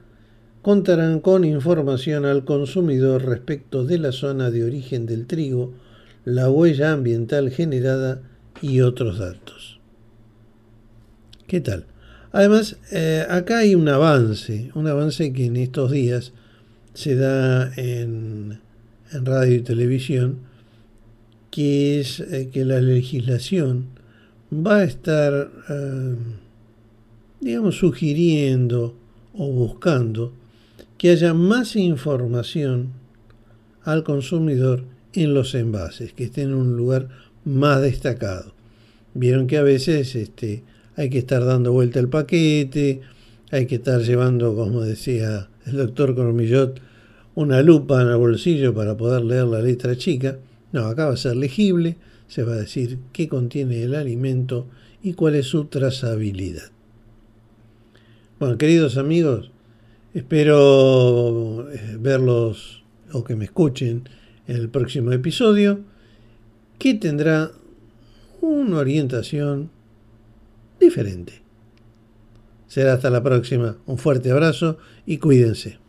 contarán 0.60 1.20
con 1.20 1.44
información 1.44 2.26
al 2.26 2.44
consumidor 2.44 3.24
respecto 3.24 3.84
de 3.84 3.98
la 3.98 4.12
zona 4.12 4.50
de 4.50 4.64
origen 4.64 5.06
del 5.06 5.26
trigo, 5.26 5.72
la 6.24 6.50
huella 6.50 6.92
ambiental 6.92 7.50
generada 7.50 8.22
y 8.60 8.80
otros 8.80 9.18
datos. 9.18 9.78
¿Qué 11.46 11.60
tal? 11.60 11.86
Además, 12.32 12.76
eh, 12.90 13.24
acá 13.28 13.58
hay 13.58 13.76
un 13.76 13.88
avance, 13.88 14.72
un 14.74 14.88
avance 14.88 15.32
que 15.32 15.46
en 15.46 15.56
estos 15.56 15.92
días 15.92 16.32
se 16.92 17.14
da 17.14 17.72
en, 17.76 18.60
en 19.12 19.26
radio 19.26 19.54
y 19.54 19.60
televisión, 19.60 20.40
que 21.54 22.00
es 22.00 22.18
eh, 22.18 22.48
que 22.52 22.64
la 22.64 22.80
legislación 22.80 23.86
va 24.52 24.78
a 24.78 24.84
estar, 24.84 25.52
eh, 25.70 26.16
digamos, 27.40 27.76
sugiriendo 27.76 28.96
o 29.34 29.52
buscando 29.52 30.32
que 30.98 31.10
haya 31.10 31.32
más 31.32 31.76
información 31.76 32.88
al 33.84 34.02
consumidor 34.02 34.82
en 35.12 35.32
los 35.32 35.54
envases, 35.54 36.12
que 36.12 36.24
estén 36.24 36.48
en 36.48 36.54
un 36.54 36.76
lugar 36.76 37.08
más 37.44 37.80
destacado. 37.80 38.52
Vieron 39.14 39.46
que 39.46 39.56
a 39.56 39.62
veces 39.62 40.16
este, 40.16 40.64
hay 40.96 41.08
que 41.08 41.18
estar 41.18 41.44
dando 41.44 41.70
vuelta 41.70 42.00
el 42.00 42.08
paquete, 42.08 43.00
hay 43.52 43.66
que 43.66 43.76
estar 43.76 44.00
llevando, 44.00 44.56
como 44.56 44.80
decía 44.80 45.50
el 45.66 45.76
doctor 45.76 46.16
Cormillot, 46.16 46.80
una 47.36 47.62
lupa 47.62 48.02
en 48.02 48.08
el 48.08 48.16
bolsillo 48.16 48.74
para 48.74 48.96
poder 48.96 49.22
leer 49.22 49.44
la 49.44 49.60
letra 49.60 49.94
chica. 49.94 50.36
No, 50.74 50.86
acá 50.86 51.06
va 51.06 51.12
a 51.12 51.16
ser 51.16 51.36
legible, 51.36 51.98
se 52.26 52.42
va 52.42 52.54
a 52.54 52.56
decir 52.56 52.98
qué 53.12 53.28
contiene 53.28 53.84
el 53.84 53.94
alimento 53.94 54.66
y 55.04 55.12
cuál 55.12 55.36
es 55.36 55.46
su 55.46 55.66
trazabilidad. 55.66 56.72
Bueno, 58.40 58.58
queridos 58.58 58.96
amigos, 58.96 59.52
espero 60.14 61.70
eh, 61.70 61.96
verlos 62.00 62.82
o 63.12 63.22
que 63.22 63.36
me 63.36 63.44
escuchen 63.44 64.08
en 64.48 64.56
el 64.56 64.68
próximo 64.68 65.12
episodio, 65.12 65.78
que 66.80 66.94
tendrá 66.94 67.52
una 68.40 68.78
orientación 68.78 69.70
diferente. 70.80 71.40
Será 72.66 72.94
hasta 72.94 73.10
la 73.10 73.22
próxima. 73.22 73.76
Un 73.86 73.96
fuerte 73.96 74.32
abrazo 74.32 74.78
y 75.06 75.18
cuídense. 75.18 75.83